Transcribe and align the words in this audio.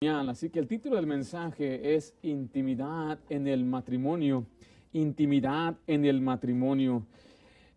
Así 0.00 0.48
que 0.48 0.60
el 0.60 0.68
título 0.68 0.94
del 0.94 1.08
mensaje 1.08 1.96
es 1.96 2.14
Intimidad 2.22 3.18
en 3.28 3.48
el 3.48 3.64
matrimonio. 3.64 4.46
Intimidad 4.92 5.76
en 5.88 6.04
el 6.04 6.20
matrimonio. 6.20 7.02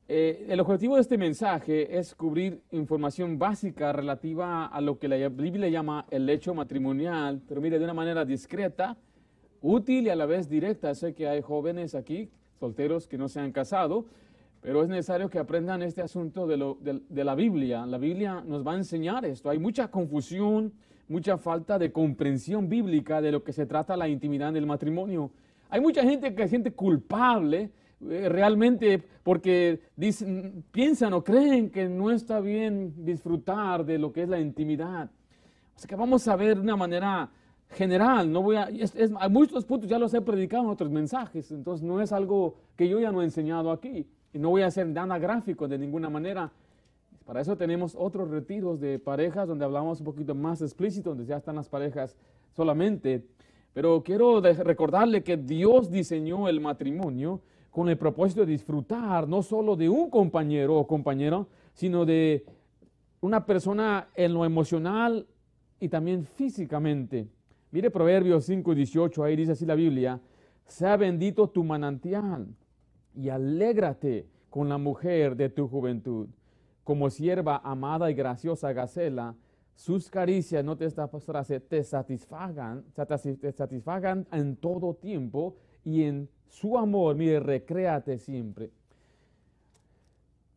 Eh, 0.08 0.46
el 0.48 0.60
objetivo 0.60 0.98
de 0.98 1.02
este 1.02 1.18
mensaje 1.18 1.98
es 1.98 2.14
cubrir 2.14 2.62
información 2.70 3.40
básica 3.40 3.92
relativa 3.92 4.68
a 4.68 4.82
lo 4.82 5.00
que 5.00 5.08
la 5.08 5.30
Biblia 5.30 5.68
llama 5.70 6.06
el 6.12 6.30
hecho 6.30 6.54
matrimonial, 6.54 7.42
pero 7.48 7.60
mire, 7.60 7.80
de 7.80 7.86
una 7.86 7.96
manera 7.96 8.24
discreta, 8.24 8.96
útil 9.60 10.06
y 10.06 10.10
a 10.10 10.16
la 10.16 10.28
vez 10.28 10.48
directa. 10.48 10.94
Sé 10.94 11.16
que 11.16 11.28
hay 11.28 11.42
jóvenes 11.42 11.96
aquí, 11.96 12.30
solteros, 12.60 13.08
que 13.08 13.18
no 13.18 13.30
se 13.30 13.40
han 13.40 13.52
casado, 13.52 14.06
pero 14.62 14.84
es 14.84 14.90
necesario 14.90 15.28
que 15.32 15.40
aprendan 15.40 15.82
este 15.82 16.04
asunto 16.04 16.46
de, 16.46 17.02
de 17.10 17.24
la 17.24 17.34
Biblia. 17.34 17.88
La 17.88 17.98
Biblia 17.98 18.44
nos 18.46 18.64
va 18.64 18.74
a 18.74 18.78
enseñar 18.78 19.26
esto. 19.26 19.50
Hay 19.50 19.58
mucha 19.58 19.90
confusión 19.90 20.72
mucha 21.12 21.38
falta 21.38 21.78
de 21.78 21.92
comprensión 21.92 22.70
bíblica 22.70 23.22
de 23.22 23.32
lo 23.32 23.44
que 23.44 23.54
se 23.54 23.66
trata 23.66 23.98
la 23.98 24.08
intimidad 24.08 24.50
en 24.50 24.56
el 24.56 24.66
matrimonio. 24.66 25.32
Hay 25.70 25.82
mucha 25.82 26.04
gente 26.04 26.34
que 26.34 26.44
se 26.44 26.50
siente 26.50 26.72
culpable 26.72 27.70
eh, 28.10 28.30
realmente 28.30 29.04
porque 29.24 29.82
piensan 30.72 31.14
o 31.14 31.24
creen 31.24 31.70
que 31.70 31.88
no 31.88 32.12
está 32.12 32.40
bien 32.40 33.06
disfrutar 33.06 33.86
de 33.86 34.00
lo 34.00 34.12
que 34.12 34.24
es 34.24 34.30
la 34.30 34.40
intimidad. 34.40 35.12
Así 35.76 35.88
que 35.88 35.96
vamos 35.96 36.28
a 36.28 36.36
ver 36.36 36.56
de 36.56 36.62
una 36.62 36.78
manera 36.78 37.30
general. 37.72 38.32
No 38.32 38.42
voy 38.42 38.56
a, 38.56 38.64
es, 38.70 39.12
muchos 39.30 39.66
puntos 39.66 39.90
ya 39.90 40.00
los 40.00 40.14
he 40.14 40.22
predicado 40.22 40.64
en 40.64 40.70
otros 40.70 40.90
mensajes, 40.90 41.52
entonces 41.52 41.86
no 41.86 42.02
es 42.02 42.12
algo 42.12 42.56
que 42.76 42.88
yo 42.88 43.00
ya 43.00 43.12
no 43.12 43.22
he 43.22 43.26
enseñado 43.26 43.72
aquí. 43.72 44.08
Y 44.34 44.40
no 44.40 44.50
voy 44.50 44.62
a 44.62 44.68
hacer 44.68 44.88
nada 44.88 45.20
gráfico 45.20 45.68
de 45.68 45.78
ninguna 45.78 46.10
manera. 46.10 46.52
Para 47.26 47.42
eso 47.42 47.56
tenemos 47.56 47.96
otros 47.98 48.30
retiros 48.30 48.80
de 48.80 49.00
parejas 49.00 49.48
donde 49.48 49.66
hablamos 49.66 50.00
un 50.00 50.06
poquito 50.06 50.36
más 50.36 50.62
explícito, 50.62 51.12
donde 51.12 51.26
ya 51.26 51.38
están 51.38 51.56
las 51.56 51.70
parejas 51.70 52.16
solamente. 52.52 53.26
Pero 53.74 54.04
quiero 54.04 54.42
recordarle 54.42 55.24
que 55.24 55.38
Dios 55.38 55.90
diseñó 55.90 56.50
el 56.50 56.60
matrimonio 56.60 57.42
con 57.70 57.88
el 57.88 57.98
propósito 57.98 58.42
de 58.42 58.52
disfrutar 58.52 59.28
no 59.28 59.44
solo 59.44 59.76
de 59.76 59.88
un 59.88 60.10
compañero 60.10 60.78
o 60.78 60.88
compañera, 60.88 61.46
sino 61.74 62.06
de 62.06 62.46
una 63.22 63.46
persona 63.46 64.10
en 64.16 64.34
lo 64.34 64.44
emocional 64.44 65.26
y 65.80 65.88
también 65.88 66.26
físicamente. 66.26 67.28
Mire 67.72 67.90
Proverbios 67.92 68.46
5, 68.46 68.76
18, 68.76 69.24
ahí 69.24 69.36
dice 69.38 69.54
así 69.54 69.66
la 69.66 69.76
Biblia, 69.76 70.20
sea 70.66 70.98
bendito 70.98 71.50
tu 71.50 71.64
manantial 71.64 72.48
y 73.16 73.30
alégrate 73.30 74.28
con 74.50 74.68
la 74.68 74.78
mujer 74.78 75.38
de 75.38 75.50
tu 75.50 75.70
juventud 75.70 76.28
como 76.84 77.10
sierva 77.10 77.62
amada 77.64 78.10
y 78.10 78.14
graciosa 78.14 78.74
Gacela, 78.74 79.36
sus 79.76 80.10
caricias, 80.10 80.64
no 80.64 80.78
te 80.78 80.86
esta 80.86 81.08
frase, 81.08 81.60
te 81.60 81.84
satisfagan, 81.84 82.84
te 82.94 83.52
satisfagan 83.52 84.28
en 84.32 84.56
todo 84.58 84.94
tiempo 84.94 85.56
y 85.84 86.04
en 86.04 86.30
su 86.48 86.78
amor, 86.78 87.16
mire, 87.16 87.40
recréate 87.40 88.20
siempre. 88.20 88.72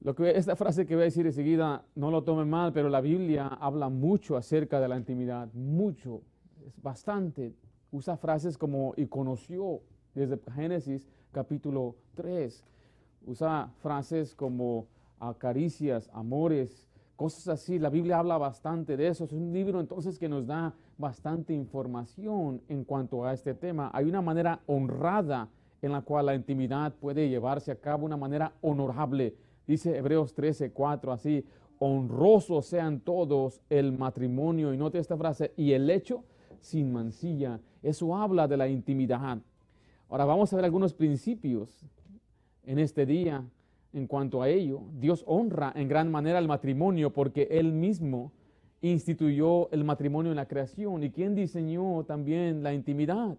Lo 0.00 0.14
que, 0.14 0.36
esta 0.36 0.56
frase 0.56 0.84
que 0.86 0.94
voy 0.94 1.02
a 1.02 1.04
decir 1.06 1.24
enseguida, 1.24 1.86
no 1.94 2.10
lo 2.10 2.24
tome 2.24 2.44
mal, 2.44 2.74
pero 2.74 2.90
la 2.90 3.00
Biblia 3.00 3.46
habla 3.46 3.88
mucho 3.88 4.36
acerca 4.36 4.78
de 4.78 4.88
la 4.88 4.98
intimidad, 4.98 5.50
mucho, 5.54 6.20
es 6.66 6.80
bastante. 6.82 7.54
Usa 7.90 8.16
frases 8.16 8.58
como 8.58 8.92
y 8.96 9.06
conoció 9.06 9.80
desde 10.14 10.38
Génesis 10.52 11.08
capítulo 11.32 11.96
3. 12.16 12.64
Usa 13.26 13.72
frases 13.80 14.34
como 14.34 14.88
a 15.20 15.34
caricias, 15.34 16.10
amores, 16.12 16.88
cosas 17.16 17.48
así. 17.48 17.78
La 17.78 17.90
Biblia 17.90 18.18
habla 18.18 18.38
bastante 18.38 18.96
de 18.96 19.08
eso. 19.08 19.24
Es 19.24 19.32
un 19.32 19.52
libro 19.52 19.80
entonces 19.80 20.18
que 20.18 20.28
nos 20.28 20.46
da 20.46 20.74
bastante 20.98 21.52
información 21.52 22.60
en 22.68 22.84
cuanto 22.84 23.24
a 23.24 23.32
este 23.32 23.54
tema. 23.54 23.90
Hay 23.92 24.04
una 24.04 24.22
manera 24.22 24.60
honrada 24.66 25.48
en 25.82 25.92
la 25.92 26.02
cual 26.02 26.26
la 26.26 26.34
intimidad 26.34 26.94
puede 26.94 27.28
llevarse 27.28 27.70
a 27.70 27.76
cabo, 27.76 28.06
una 28.06 28.16
manera 28.16 28.52
honorable. 28.62 29.34
Dice 29.66 29.96
Hebreos 29.96 30.34
13, 30.34 30.72
4, 30.72 31.12
así, 31.12 31.44
honrosos 31.78 32.66
sean 32.66 33.00
todos 33.00 33.60
el 33.68 33.92
matrimonio. 33.92 34.72
Y 34.72 34.76
note 34.76 34.98
esta 34.98 35.16
frase, 35.16 35.52
y 35.56 35.72
el 35.72 35.90
hecho 35.90 36.24
sin 36.60 36.92
mancilla. 36.92 37.60
Eso 37.82 38.16
habla 38.16 38.48
de 38.48 38.56
la 38.56 38.68
intimidad. 38.68 39.38
Ahora 40.08 40.24
vamos 40.24 40.52
a 40.52 40.56
ver 40.56 40.64
algunos 40.64 40.94
principios 40.94 41.84
en 42.64 42.78
este 42.78 43.04
día 43.04 43.44
en 43.94 44.06
cuanto 44.06 44.42
a 44.42 44.48
ello. 44.48 44.82
Dios 44.98 45.24
honra 45.26 45.72
en 45.74 45.88
gran 45.88 46.10
manera 46.10 46.38
el 46.38 46.48
matrimonio 46.48 47.10
porque 47.10 47.48
Él 47.50 47.72
mismo 47.72 48.32
instituyó 48.82 49.70
el 49.70 49.84
matrimonio 49.84 50.32
en 50.32 50.36
la 50.36 50.46
creación. 50.46 51.02
¿Y 51.02 51.10
quién 51.10 51.34
diseñó 51.34 52.04
también 52.04 52.62
la 52.62 52.74
intimidad? 52.74 53.36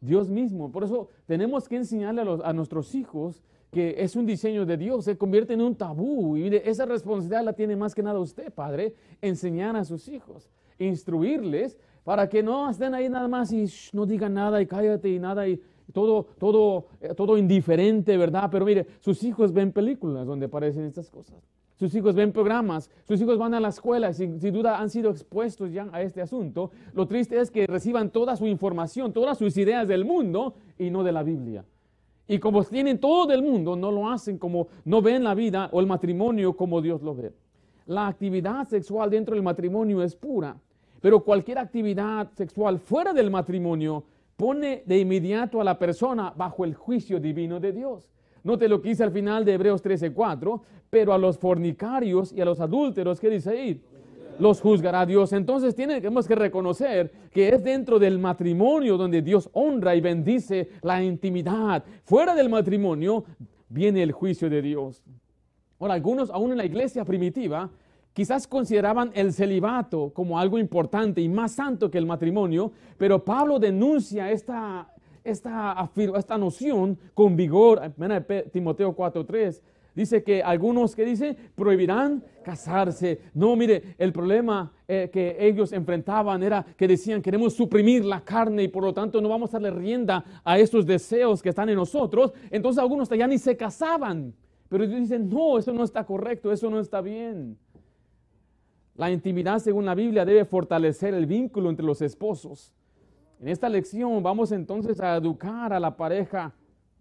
Dios 0.00 0.28
mismo. 0.28 0.72
Por 0.72 0.84
eso 0.84 1.08
tenemos 1.26 1.68
que 1.68 1.76
enseñarle 1.76 2.22
a, 2.42 2.52
nuestros 2.52 2.94
hijos 2.94 3.42
que 3.70 3.96
es 3.98 4.14
un 4.14 4.24
diseño 4.24 4.64
de 4.64 4.76
Dios, 4.76 5.04
se 5.04 5.18
convierte 5.18 5.52
en 5.52 5.60
un 5.60 5.74
tabú. 5.74 6.36
Y 6.36 6.42
mire, 6.42 6.68
esa 6.68 6.86
responsabilidad 6.86 7.44
la 7.44 7.52
tiene 7.54 7.74
más 7.74 7.94
que 7.94 8.04
nada 8.04 8.20
usted, 8.20 8.52
padre, 8.52 8.94
enseñar 9.20 9.74
a 9.74 9.84
sus 9.84 10.06
hijos, 10.06 10.48
instruirles 10.78 11.76
para 12.04 12.28
que 12.28 12.42
no 12.42 12.70
estén 12.70 12.94
ahí 12.94 13.08
nada 13.08 13.26
más 13.26 13.52
y 13.52 13.66
no 13.92 14.06
digan 14.06 14.34
nada 14.34 14.62
y 14.62 14.66
cállate 14.66 15.08
y 15.08 15.18
nada 15.18 15.48
y 15.48 15.60
todo, 15.92 16.26
todo, 16.38 16.86
eh, 17.00 17.14
todo 17.14 17.36
indiferente, 17.36 18.16
¿verdad? 18.16 18.48
Pero 18.50 18.64
mire, 18.64 18.86
sus 19.00 19.22
hijos 19.22 19.52
ven 19.52 19.72
películas 19.72 20.26
donde 20.26 20.46
aparecen 20.46 20.84
estas 20.84 21.10
cosas. 21.10 21.42
Sus 21.76 21.92
hijos 21.96 22.14
ven 22.14 22.32
programas, 22.32 22.88
sus 23.06 23.20
hijos 23.20 23.36
van 23.36 23.52
a 23.52 23.60
la 23.60 23.68
escuela 23.68 24.10
y 24.10 24.14
sin, 24.14 24.38
duda 24.38 24.78
han 24.78 24.90
sido 24.90 25.10
expuestos 25.10 25.72
ya 25.72 25.88
a 25.92 26.02
este 26.02 26.22
asunto. 26.22 26.70
Lo 26.92 27.06
triste 27.06 27.40
es 27.40 27.50
que 27.50 27.66
reciban 27.66 28.10
toda 28.10 28.36
su 28.36 28.46
información, 28.46 29.12
todas 29.12 29.38
sus 29.38 29.56
ideas 29.56 29.88
del 29.88 30.04
mundo 30.04 30.54
y 30.78 30.90
no 30.90 31.02
de 31.02 31.12
la 31.12 31.24
Biblia. 31.24 31.64
Y 32.28 32.38
como 32.38 32.64
tienen 32.64 32.98
todo 32.98 33.26
del 33.26 33.42
mundo, 33.42 33.76
no 33.76 33.90
lo 33.90 34.08
hacen 34.08 34.38
como, 34.38 34.68
no 34.84 35.02
ven 35.02 35.24
la 35.24 35.34
vida 35.34 35.68
o 35.72 35.80
el 35.80 35.86
matrimonio 35.86 36.56
como 36.56 36.80
Dios 36.80 37.02
lo 37.02 37.14
ve. 37.14 37.32
La 37.86 38.06
actividad 38.06 38.66
sexual 38.68 39.10
dentro 39.10 39.34
del 39.34 39.42
matrimonio 39.42 40.02
es 40.02 40.14
pura, 40.14 40.56
pero 41.02 41.24
cualquier 41.24 41.58
actividad 41.58 42.30
sexual 42.32 42.78
fuera 42.78 43.12
del 43.12 43.30
matrimonio 43.30 44.04
pone 44.36 44.82
de 44.86 44.98
inmediato 44.98 45.60
a 45.60 45.64
la 45.64 45.78
persona 45.78 46.32
bajo 46.36 46.64
el 46.64 46.74
juicio 46.74 47.20
divino 47.20 47.60
de 47.60 47.72
Dios. 47.72 48.08
Note 48.42 48.68
lo 48.68 48.80
que 48.82 48.90
dice 48.90 49.04
al 49.04 49.10
final 49.10 49.44
de 49.44 49.54
Hebreos 49.54 49.82
13:4, 49.82 50.60
pero 50.90 51.12
a 51.12 51.18
los 51.18 51.38
fornicarios 51.38 52.32
y 52.32 52.40
a 52.40 52.44
los 52.44 52.60
adúlteros, 52.60 53.18
¿qué 53.18 53.30
dice 53.30 53.50
ahí? 53.50 53.82
Los 54.38 54.60
juzgará 54.60 55.06
Dios. 55.06 55.32
Entonces 55.32 55.74
tenemos 55.74 56.26
que 56.26 56.34
reconocer 56.34 57.10
que 57.32 57.48
es 57.48 57.62
dentro 57.62 57.98
del 57.98 58.18
matrimonio 58.18 58.96
donde 58.96 59.22
Dios 59.22 59.48
honra 59.52 59.94
y 59.94 60.00
bendice 60.00 60.68
la 60.82 61.02
intimidad. 61.02 61.84
Fuera 62.04 62.34
del 62.34 62.48
matrimonio 62.50 63.24
viene 63.68 64.02
el 64.02 64.12
juicio 64.12 64.50
de 64.50 64.60
Dios. 64.60 65.02
Ahora, 65.78 65.94
algunos, 65.94 66.30
aún 66.30 66.52
en 66.52 66.58
la 66.58 66.64
iglesia 66.64 67.04
primitiva, 67.04 67.70
quizás 68.14 68.46
consideraban 68.46 69.10
el 69.12 69.34
celibato 69.34 70.10
como 70.14 70.38
algo 70.38 70.58
importante 70.58 71.20
y 71.20 71.28
más 71.28 71.52
santo 71.52 71.90
que 71.90 71.98
el 71.98 72.06
matrimonio, 72.06 72.72
pero 72.96 73.22
Pablo 73.22 73.58
denuncia 73.58 74.30
esta, 74.30 74.88
esta, 75.22 75.90
esta 76.16 76.38
noción 76.38 76.96
con 77.12 77.36
vigor. 77.36 77.92
Timoteo 78.52 78.96
4.3 78.96 79.60
dice 79.94 80.22
que 80.22 80.42
algunos 80.42 80.94
que 80.94 81.04
dicen 81.04 81.36
prohibirán 81.54 82.22
casarse. 82.44 83.20
No, 83.34 83.56
mire, 83.56 83.96
el 83.98 84.12
problema 84.12 84.72
eh, 84.86 85.10
que 85.12 85.36
ellos 85.40 85.72
enfrentaban 85.72 86.42
era 86.42 86.64
que 86.76 86.86
decían 86.86 87.20
queremos 87.20 87.54
suprimir 87.54 88.04
la 88.04 88.20
carne 88.20 88.62
y 88.62 88.68
por 88.68 88.84
lo 88.84 88.94
tanto 88.94 89.20
no 89.20 89.28
vamos 89.28 89.50
a 89.50 89.58
darle 89.58 89.70
rienda 89.70 90.24
a 90.44 90.58
estos 90.58 90.86
deseos 90.86 91.42
que 91.42 91.48
están 91.48 91.68
en 91.68 91.76
nosotros. 91.76 92.32
Entonces 92.50 92.80
algunos 92.80 93.08
ya 93.08 93.26
ni 93.26 93.38
se 93.38 93.56
casaban. 93.56 94.32
Pero 94.68 94.84
ellos 94.84 95.00
dicen, 95.00 95.28
no, 95.28 95.58
eso 95.58 95.72
no 95.72 95.84
está 95.84 96.04
correcto, 96.04 96.52
eso 96.52 96.70
no 96.70 96.80
está 96.80 97.00
bien. 97.00 97.56
La 98.96 99.10
intimidad, 99.10 99.58
según 99.58 99.84
la 99.84 99.94
Biblia, 99.94 100.24
debe 100.24 100.44
fortalecer 100.44 101.14
el 101.14 101.26
vínculo 101.26 101.68
entre 101.68 101.84
los 101.84 102.00
esposos. 102.00 102.72
En 103.40 103.48
esta 103.48 103.68
lección 103.68 104.22
vamos 104.22 104.52
entonces 104.52 105.00
a 105.00 105.16
educar 105.16 105.72
a 105.72 105.80
la 105.80 105.96
pareja 105.96 106.54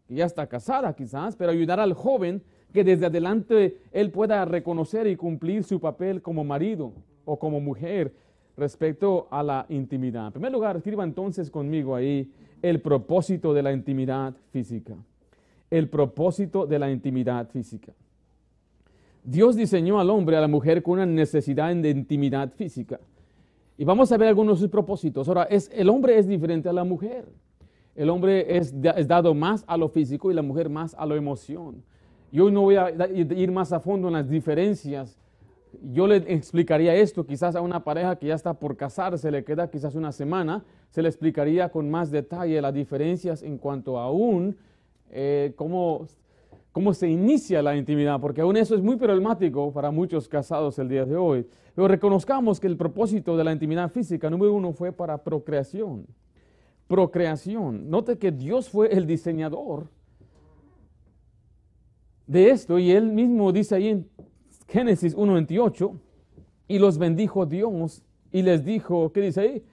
que 0.07 0.15
ya 0.15 0.25
está 0.25 0.47
casada 0.47 0.95
quizás, 0.95 1.35
pero 1.35 1.51
ayudar 1.51 1.79
al 1.79 1.93
joven 1.93 2.41
que 2.73 2.83
desde 2.83 3.05
adelante 3.05 3.77
él 3.91 4.09
pueda 4.09 4.43
reconocer 4.43 5.05
y 5.05 5.15
cumplir 5.15 5.63
su 5.63 5.79
papel 5.79 6.21
como 6.21 6.43
marido 6.43 6.93
o 7.25 7.37
como 7.37 7.59
mujer 7.59 8.13
respecto 8.57 9.27
a 9.29 9.43
la 9.43 9.65
intimidad. 9.69 10.27
En 10.27 10.33
primer 10.33 10.51
lugar, 10.51 10.75
escriba 10.75 11.03
entonces 11.03 11.51
conmigo 11.51 11.95
ahí 11.95 12.31
el 12.63 12.81
propósito 12.81 13.53
de 13.53 13.61
la 13.61 13.71
intimidad 13.71 14.33
física. 14.51 14.95
El 15.69 15.89
propósito 15.89 16.65
de 16.65 16.79
la 16.79 16.89
intimidad 16.89 17.49
física. 17.49 17.93
Dios 19.23 19.55
diseñó 19.55 19.99
al 19.99 20.09
hombre, 20.09 20.37
a 20.37 20.41
la 20.41 20.47
mujer, 20.47 20.83
con 20.83 20.93
una 20.93 21.05
necesidad 21.05 21.73
de 21.75 21.89
intimidad 21.89 22.51
física. 22.51 22.99
Y 23.77 23.85
vamos 23.85 24.11
a 24.11 24.17
ver 24.17 24.27
algunos 24.27 24.57
de 24.57 24.61
sus 24.61 24.69
propósitos. 24.69 25.27
Ahora, 25.27 25.43
es, 25.43 25.69
el 25.73 25.89
hombre 25.89 26.17
es 26.17 26.27
diferente 26.27 26.69
a 26.69 26.73
la 26.73 26.83
mujer. 26.83 27.25
El 27.95 28.09
hombre 28.09 28.57
es, 28.57 28.73
es, 28.95 29.07
dado 29.07 29.33
más 29.33 29.63
a 29.67 29.77
lo 29.77 29.87
físico 29.89 30.31
y 30.31 30.33
la 30.33 30.41
mujer 30.41 30.69
más 30.69 30.95
a 30.95 31.05
la 31.05 31.15
emoción. 31.15 31.83
Yo 32.31 32.49
no 32.49 32.61
voy 32.61 32.75
a 32.75 32.89
ir 33.11 33.51
más 33.51 33.71
a 33.71 33.79
fondo 33.79 34.07
en 34.07 34.15
las 34.15 34.29
diferencias 34.29 35.17
yo 35.81 36.07
le 36.07 36.17
explicaría 36.17 36.95
esto 36.95 37.25
quizás 37.25 37.55
a 37.55 37.61
una 37.61 37.83
pareja 37.83 38.15
que 38.15 38.27
ya 38.27 38.35
está 38.35 38.53
por 38.53 38.77
casarse, 38.77 39.31
le 39.31 39.43
queda 39.43 39.69
quizás 39.69 39.95
una 39.95 40.11
semana, 40.11 40.63
se 40.89 41.01
le 41.01 41.09
explicaría 41.09 41.69
con 41.69 41.89
más 41.89 42.11
detalle 42.11 42.61
las 42.61 42.73
diferencias 42.73 43.43
en 43.43 43.57
cuanto 43.57 43.99
a 43.99 44.03
aún 44.03 44.55
eh, 45.09 45.53
cómo, 45.55 46.07
cómo 46.73 46.93
se 46.93 47.07
inicia 47.07 47.61
la 47.61 47.77
intimidad, 47.77 48.19
porque 48.19 48.41
aún 48.41 48.57
eso 48.57 48.75
es 48.75 48.81
muy 48.81 48.97
problemático 48.97 49.71
para 49.71 49.91
muchos 49.91 50.27
casados 50.27 50.77
el 50.79 50.89
día 50.89 51.05
de 51.05 51.15
hoy. 51.15 51.47
Pero 51.75 51.87
reconozcamos 51.87 52.59
que 52.59 52.67
el 52.67 52.75
propósito 52.75 53.37
de 53.37 53.43
la 53.45 53.53
intimidad 53.53 53.89
física, 53.89 54.29
número 54.29 54.53
uno, 54.53 54.73
fue 54.73 54.91
para 54.91 55.23
procreación. 55.23 56.05
Procreación. 56.87 57.89
Note 57.89 58.17
que 58.17 58.31
Dios 58.31 58.69
fue 58.69 58.91
el 58.91 59.07
diseñador 59.07 59.87
de 62.27 62.49
esto 62.49 62.79
y 62.79 62.91
él 62.91 63.07
mismo 63.07 63.51
dice 63.51 63.75
ahí 63.75 63.87
en 63.89 64.09
Génesis 64.67 65.15
1.28, 65.15 65.95
y 66.67 66.79
los 66.79 66.97
bendijo 66.97 67.45
Dios 67.45 68.01
y 68.31 68.41
les 68.41 68.65
dijo, 68.65 69.11
¿qué 69.11 69.21
dice 69.21 69.41
ahí? 69.41 69.63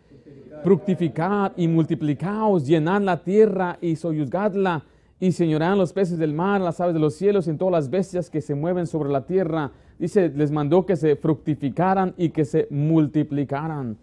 Fructificad 0.62 1.52
y 1.56 1.66
multiplicaos, 1.66 2.66
llenad 2.66 3.00
la 3.00 3.22
tierra 3.22 3.78
y 3.80 3.96
soyuzgadla, 3.96 4.84
y 5.20 5.32
señorán 5.32 5.76
los 5.76 5.92
peces 5.92 6.18
del 6.18 6.32
mar, 6.32 6.62
las 6.62 6.80
aves 6.80 6.94
de 6.94 7.00
los 7.00 7.14
cielos 7.14 7.46
y 7.46 7.50
en 7.50 7.58
todas 7.58 7.72
las 7.72 7.90
bestias 7.90 8.30
que 8.30 8.40
se 8.40 8.54
mueven 8.54 8.86
sobre 8.86 9.10
la 9.10 9.26
tierra. 9.26 9.70
Dice, 9.98 10.30
les 10.34 10.50
mandó 10.50 10.86
que 10.86 10.96
se 10.96 11.14
fructificaran 11.14 12.14
y 12.16 12.30
que 12.30 12.46
se 12.46 12.66
multiplicaran. 12.70 13.98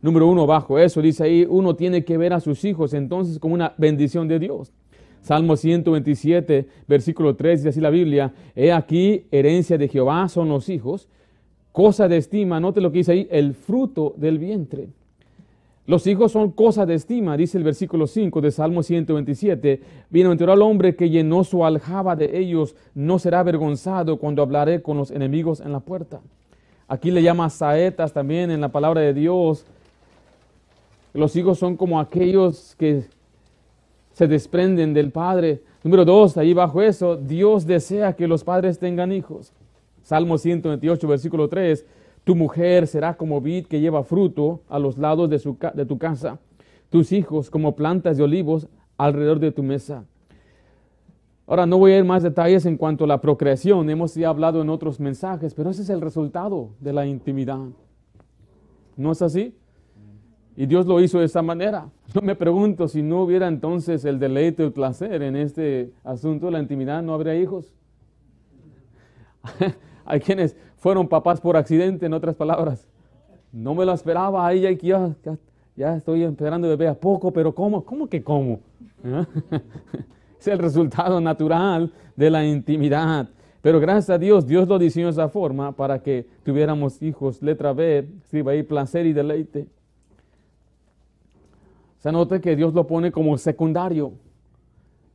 Número 0.00 0.28
uno, 0.28 0.46
bajo 0.46 0.78
eso, 0.78 1.02
dice 1.02 1.24
ahí, 1.24 1.46
uno 1.48 1.74
tiene 1.74 2.04
que 2.04 2.16
ver 2.16 2.32
a 2.32 2.40
sus 2.40 2.64
hijos 2.64 2.94
entonces 2.94 3.40
como 3.40 3.54
una 3.54 3.74
bendición 3.76 4.28
de 4.28 4.38
Dios. 4.38 4.72
Salmo 5.22 5.56
127, 5.56 6.66
versículo 6.86 7.36
3, 7.36 7.60
dice 7.60 7.68
así 7.70 7.80
la 7.80 7.90
Biblia, 7.90 8.32
he 8.54 8.72
aquí, 8.72 9.26
herencia 9.30 9.76
de 9.76 9.88
Jehová 9.88 10.28
son 10.28 10.48
los 10.48 10.68
hijos, 10.68 11.08
cosa 11.72 12.08
de 12.08 12.16
estima, 12.16 12.60
note 12.60 12.80
lo 12.80 12.90
que 12.90 12.98
dice 12.98 13.12
ahí, 13.12 13.28
el 13.30 13.54
fruto 13.54 14.14
del 14.16 14.38
vientre. 14.38 14.88
Los 15.90 16.06
hijos 16.06 16.30
son 16.30 16.52
cosa 16.52 16.86
de 16.86 16.94
estima, 16.94 17.36
dice 17.36 17.58
el 17.58 17.64
versículo 17.64 18.06
5 18.06 18.40
de 18.40 18.52
Salmo 18.52 18.84
127. 18.84 19.80
Bienaventurado 20.08 20.54
el 20.54 20.62
hombre 20.62 20.94
que 20.94 21.10
llenó 21.10 21.42
su 21.42 21.64
aljaba 21.64 22.14
de 22.14 22.38
ellos, 22.38 22.76
no 22.94 23.18
será 23.18 23.40
avergonzado 23.40 24.16
cuando 24.16 24.40
hablaré 24.40 24.82
con 24.82 24.96
los 24.96 25.10
enemigos 25.10 25.58
en 25.58 25.72
la 25.72 25.80
puerta. 25.80 26.20
Aquí 26.86 27.10
le 27.10 27.24
llama 27.24 27.50
saetas 27.50 28.12
también 28.12 28.52
en 28.52 28.60
la 28.60 28.68
palabra 28.68 29.00
de 29.00 29.12
Dios. 29.12 29.66
Los 31.12 31.34
hijos 31.34 31.58
son 31.58 31.76
como 31.76 31.98
aquellos 31.98 32.76
que 32.78 33.06
se 34.12 34.28
desprenden 34.28 34.94
del 34.94 35.10
Padre. 35.10 35.60
Número 35.82 36.04
dos, 36.04 36.36
ahí 36.36 36.54
bajo 36.54 36.82
eso, 36.82 37.16
Dios 37.16 37.66
desea 37.66 38.12
que 38.12 38.28
los 38.28 38.44
padres 38.44 38.78
tengan 38.78 39.10
hijos. 39.10 39.52
Salmo 40.04 40.38
128, 40.38 41.08
versículo 41.08 41.48
3, 41.48 41.84
tu 42.24 42.34
mujer 42.34 42.86
será 42.86 43.16
como 43.16 43.40
vid 43.40 43.66
que 43.66 43.80
lleva 43.80 44.04
fruto 44.04 44.60
a 44.68 44.78
los 44.78 44.98
lados 44.98 45.28
de, 45.30 45.38
su, 45.38 45.56
de 45.74 45.86
tu 45.86 45.98
casa, 45.98 46.38
tus 46.90 47.12
hijos 47.12 47.50
como 47.50 47.74
plantas 47.74 48.16
de 48.16 48.24
olivos 48.24 48.68
alrededor 48.96 49.40
de 49.40 49.52
tu 49.52 49.62
mesa. 49.62 50.04
Ahora 51.46 51.66
no 51.66 51.78
voy 51.78 51.92
a 51.92 51.98
ir 51.98 52.04
más 52.04 52.22
detalles 52.22 52.64
en 52.66 52.76
cuanto 52.76 53.04
a 53.04 53.06
la 53.08 53.20
procreación, 53.20 53.90
hemos 53.90 54.14
ya 54.14 54.28
hablado 54.28 54.62
en 54.62 54.70
otros 54.70 55.00
mensajes, 55.00 55.54
pero 55.54 55.70
ese 55.70 55.82
es 55.82 55.90
el 55.90 56.00
resultado 56.00 56.70
de 56.78 56.92
la 56.92 57.06
intimidad. 57.06 57.58
¿No 58.96 59.12
es 59.12 59.22
así? 59.22 59.54
Y 60.56 60.66
Dios 60.66 60.86
lo 60.86 61.00
hizo 61.00 61.18
de 61.18 61.24
esa 61.24 61.42
manera. 61.42 61.88
Yo 62.14 62.20
me 62.20 62.36
pregunto 62.36 62.86
si 62.86 63.02
no 63.02 63.22
hubiera 63.22 63.48
entonces 63.48 64.04
el 64.04 64.18
deleite, 64.18 64.62
el 64.62 64.72
placer 64.72 65.22
en 65.22 65.34
este 65.34 65.90
asunto 66.04 66.46
de 66.46 66.52
la 66.52 66.60
intimidad, 66.60 67.02
no 67.02 67.14
habría 67.14 67.34
hijos. 67.34 67.74
Hay 70.04 70.20
quienes 70.20 70.56
fueron 70.80 71.06
papás 71.06 71.40
por 71.40 71.56
accidente, 71.56 72.06
en 72.06 72.14
otras 72.14 72.34
palabras. 72.34 72.88
No 73.52 73.74
me 73.74 73.84
lo 73.84 73.92
esperaba, 73.92 74.46
ahí 74.46 74.60
ya, 74.62 74.72
ya, 74.72 75.38
ya 75.76 75.96
estoy 75.96 76.24
esperando 76.24 76.68
bebé 76.68 76.88
a 76.88 76.94
poco, 76.94 77.30
pero 77.30 77.54
¿cómo? 77.54 77.84
¿Cómo 77.84 78.08
que 78.08 78.24
cómo? 78.24 78.60
es 80.40 80.48
el 80.48 80.58
resultado 80.58 81.20
natural 81.20 81.92
de 82.16 82.30
la 82.30 82.44
intimidad. 82.44 83.28
Pero 83.60 83.78
gracias 83.78 84.08
a 84.08 84.18
Dios, 84.18 84.46
Dios 84.46 84.66
lo 84.66 84.78
diseñó 84.78 85.06
de 85.06 85.12
esa 85.12 85.28
forma 85.28 85.72
para 85.72 86.02
que 86.02 86.26
tuviéramos 86.44 87.02
hijos. 87.02 87.42
Letra 87.42 87.74
B, 87.74 88.08
escriba 88.22 88.52
ahí 88.52 88.62
placer 88.62 89.04
y 89.04 89.12
deleite. 89.12 89.66
Se 91.98 92.10
nota 92.10 92.40
que 92.40 92.56
Dios 92.56 92.72
lo 92.72 92.86
pone 92.86 93.12
como 93.12 93.36
secundario. 93.36 94.12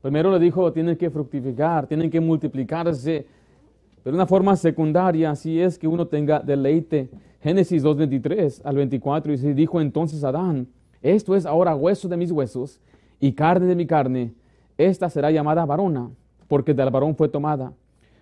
Primero 0.03 0.31
le 0.31 0.37
dijo, 0.37 0.71
tienen 0.71 0.95
que 0.95 1.09
fructificar, 1.09 1.87
tienen 1.87 2.11
que 2.11 2.19
multiplicarse. 2.19 3.25
Pero 4.05 4.17
una 4.17 4.27
forma 4.27 4.55
secundaria, 4.55 5.31
así 5.31 5.59
es 5.59 5.79
que 5.79 5.87
uno 5.87 6.05
tenga 6.05 6.39
deleite. 6.39 7.09
Génesis 7.41 7.83
2.23 7.83 8.61
al 8.63 8.75
24 8.75 9.33
y 9.33 9.37
dijo 9.53 9.81
entonces 9.81 10.23
Adán, 10.23 10.67
esto 11.01 11.35
es 11.35 11.43
ahora 11.47 11.75
hueso 11.75 12.07
de 12.07 12.15
mis 12.15 12.29
huesos 12.29 12.79
y 13.19 13.31
carne 13.31 13.65
de 13.65 13.75
mi 13.75 13.87
carne. 13.87 14.35
Esta 14.77 15.09
será 15.09 15.31
llamada 15.31 15.65
varona, 15.65 16.11
porque 16.47 16.75
del 16.75 16.91
varón 16.91 17.15
fue 17.15 17.29
tomada. 17.29 17.73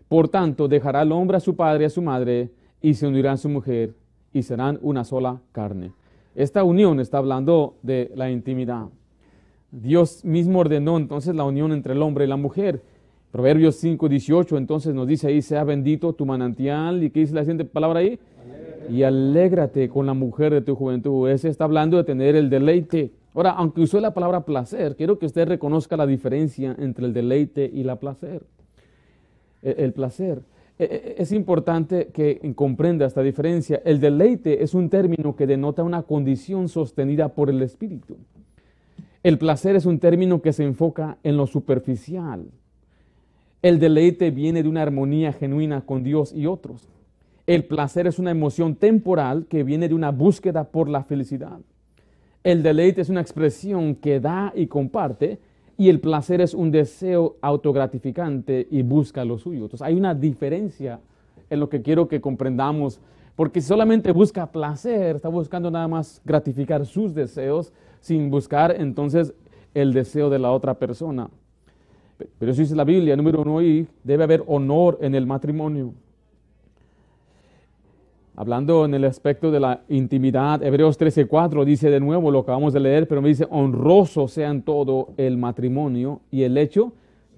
Por 0.07 0.30
tanto, 0.30 0.69
dejará 0.69 1.01
el 1.01 1.12
hombre 1.12 1.35
a 1.35 1.41
su 1.41 1.53
padre 1.53 1.83
y 1.83 1.88
a 1.88 1.89
su 1.89 2.01
madre, 2.01 2.50
y 2.81 2.94
se 2.94 3.06
unirá 3.06 3.33
a 3.33 3.38
su 3.38 3.50
mujer, 3.50 3.94
y 4.31 4.41
serán 4.44 4.79
una 4.83 5.03
sola 5.03 5.41
carne. 5.51 5.91
Esta 6.33 6.63
unión 6.63 7.01
está 7.01 7.18
hablando 7.18 7.75
de 7.81 8.09
la 8.15 8.31
intimidad. 8.31 8.86
Dios 9.69 10.24
mismo 10.24 10.59
ordenó 10.59 10.95
entonces 10.95 11.36
la 11.36 11.44
unión 11.44 11.74
entre 11.74 11.91
el 11.91 12.01
hombre 12.01 12.24
y 12.24 12.29
la 12.29 12.38
mujer. 12.38 12.81
Proverbios 13.33 13.77
5, 13.77 14.09
18 14.09 14.57
entonces 14.59 14.94
nos 14.94 15.07
dice 15.07 15.25
ahí, 15.25 15.41
sea 15.41 15.63
bendito 15.63 16.13
tu 16.13 16.24
manantial. 16.24 17.03
¿Y 17.03 17.09
qué 17.09 17.21
dice 17.21 17.33
la 17.33 17.41
siguiente 17.41 17.65
palabra 17.65 18.01
ahí? 18.01 18.19
Y 18.91 19.01
alégrate 19.01 19.89
con 19.89 20.06
la 20.06 20.13
mujer 20.13 20.53
de 20.53 20.62
tu 20.62 20.75
juventud. 20.75 21.27
Ese 21.27 21.50
está 21.50 21.63
hablando 21.63 21.97
de 21.97 22.03
tener 22.03 22.35
el 22.35 22.51
deleite. 22.51 23.09
Ahora, 23.33 23.50
aunque 23.53 23.81
usó 23.81 24.00
la 24.00 24.13
palabra 24.13 24.41
placer, 24.41 24.95
quiero 24.95 25.18
que 25.18 25.25
usted 25.25 25.47
reconozca 25.47 25.97
la 25.97 26.06
diferencia 26.06 26.75
entre 26.77 27.07
el 27.07 27.13
deleite 27.13 27.68
y 27.74 27.81
la 27.81 27.95
placer. 27.95 28.44
El, 29.63 29.79
el 29.79 29.94
placer. 29.94 30.44
Eh, 30.77 30.88
eh, 30.91 31.15
es 31.18 31.31
importante 31.31 32.09
que 32.13 32.53
comprenda 32.53 33.07
esta 33.07 33.24
diferencia. 33.24 33.81
El 33.83 34.00
deleite 34.00 34.62
es 34.62 34.75
un 34.75 34.91
término 34.91 35.36
que 35.36 35.47
denota 35.47 35.81
una 35.81 36.03
condición 36.03 36.69
sostenida 36.69 37.29
por 37.29 37.50
el 37.50 37.63
espíritu. 37.63 38.15
El 39.24 39.39
placer 39.39 39.75
es 39.75 39.88
un 39.88 39.97
término 39.97 40.39
que 40.39 40.53
se 40.53 40.63
enfoca 40.63 41.18
en 41.24 41.36
lo 41.36 41.47
superficial. 41.47 42.45
El 43.63 43.80
deleite 43.80 44.30
viene 44.30 44.62
de 44.62 44.68
una 44.68 44.81
armonía 44.81 45.31
genuina 45.31 45.86
con 45.86 46.04
Dios 46.04 46.33
y 46.33 46.48
otros. 46.48 46.89
El 47.48 47.63
placer 47.63 48.07
es 48.07 48.19
una 48.19 48.31
emoción 48.31 48.75
temporal 48.75 49.45
que 49.48 49.63
viene 49.63 49.88
de 49.88 49.95
una 49.95 50.12
búsqueda 50.12 50.65
por 50.65 50.89
la 50.89 51.06
felicidad. 51.06 51.60
El 52.44 52.62
deleite 52.62 53.00
es 53.00 53.07
una 53.07 53.21
expresión 53.21 53.95
que 53.95 54.19
da 54.19 54.51
y 54.53 54.67
comparte 54.67 55.39
y 55.77 55.88
el 55.88 56.01
placer 56.01 56.41
es 56.41 56.53
un 56.53 56.72
deseo 56.72 57.38
autogratificante 57.39 58.67
y 58.70 58.82
busca 58.82 59.24
lo 59.24 59.38
suyo. 59.38 59.63
Entonces 59.63 59.88
hay 59.88 59.96
una 59.96 60.13
diferencia 60.13 61.00
en 61.50 61.62
lo 61.62 61.70
que 61.70 61.82
quiero 61.82 62.10
que 62.10 62.20
comprendamos, 62.20 63.00
porque 63.38 63.62
si 63.62 63.70
solamente 63.70 64.12
busca 64.12 64.51
placer, 64.51 65.15
está 65.15 65.29
buscando 65.29 65.72
nada 65.72 65.88
más 65.88 66.22
gratificar 66.25 66.86
sus 66.86 67.13
deseos 67.13 67.72
sin 68.01 68.29
buscar 68.29 68.75
entonces 68.77 69.34
el 69.74 69.93
deseo 69.93 70.29
de 70.29 70.39
la 70.39 70.51
otra 70.51 70.74
persona. 70.74 71.29
Pero 72.39 72.51
eso 72.51 72.62
dice 72.62 72.75
la 72.75 72.84
Biblia, 72.84 73.15
número 73.15 73.42
uno, 73.42 73.62
y 73.62 73.88
debe 74.03 74.24
haber 74.24 74.44
honor 74.48 74.98
en 75.01 75.15
el 75.15 75.25
matrimonio. 75.25 75.94
Hablando 78.36 78.86
en 78.86 78.96
el 78.96 79.06
aspecto 79.06 79.51
de 79.51 79.60
la 79.60 79.84
intimidad, 79.89 80.63
Hebreos 80.63 80.98
13:4 80.98 81.63
dice 81.65 81.92
de 81.92 82.00
nuevo 82.00 82.32
lo 82.32 82.44
que 82.44 82.51
acabamos 82.51 82.74
de 82.74 82.80
leer, 82.80 83.08
pero 83.08 83.22
me 83.22 83.30
dice, 83.30 83.48
honroso 83.51 84.27
sea 84.27 84.50
en 84.50 84.63
todo 84.63 85.10
el 85.18 85.38
matrimonio 85.38 86.22
y 86.32 86.42
el 86.42 86.58
hecho 86.58 86.94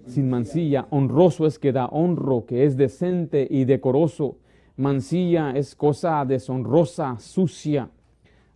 sin 0.08 0.30
mancilla. 0.30 0.88
Honroso 0.92 1.48
es 1.48 1.60
que 1.60 1.74
da 1.74 1.88
honro, 1.88 2.46
que 2.46 2.64
es 2.64 2.78
decente 2.78 3.46
y 3.50 3.66
decoroso. 3.66 4.38
Mancilla 4.78 5.52
es 5.52 5.76
cosa 5.76 6.24
deshonrosa, 6.26 7.18
sucia. 7.20 7.90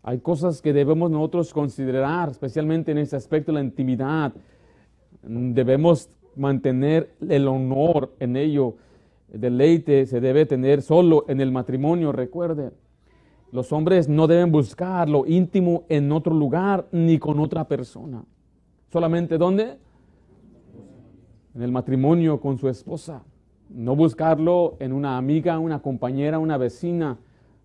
Hay 0.04 0.20
cosas 0.20 0.62
que 0.62 0.72
debemos 0.72 1.12
nosotros 1.12 1.54
considerar, 1.54 2.30
especialmente 2.30 2.92
en 2.92 3.00
este 3.00 3.16
aspecto 3.16 3.52
de 3.52 3.60
la 3.60 3.66
intimidad. 3.66 4.34
Debemos 5.22 6.10
mantener 6.36 7.14
el 7.28 7.48
honor 7.48 8.14
en 8.20 8.36
ello 8.36 8.76
deleite 9.34 10.06
se 10.06 10.20
debe 10.20 10.46
tener 10.46 10.82
solo 10.82 11.26
en 11.28 11.42
el 11.42 11.52
matrimonio, 11.52 12.12
recuerde. 12.12 12.72
Los 13.52 13.72
hombres 13.72 14.08
no 14.08 14.28
deben 14.28 14.52
buscar 14.52 15.10
lo 15.10 15.26
íntimo 15.26 15.84
en 15.90 16.12
otro 16.12 16.34
lugar 16.34 16.88
ni 16.92 17.18
con 17.18 17.40
otra 17.40 17.68
persona. 17.68 18.24
Solamente 18.92 19.38
¿dónde? 19.38 19.78
En 21.56 21.62
el 21.62 21.72
matrimonio 21.72 22.40
con 22.40 22.58
su 22.58 22.70
esposa. 22.70 23.24
No 23.70 23.96
buscarlo 23.96 24.78
en 24.80 24.94
una 24.94 25.18
amiga, 25.18 25.60
una 25.60 25.82
compañera, 25.82 26.40
una 26.40 26.58
vecina. 26.58 27.18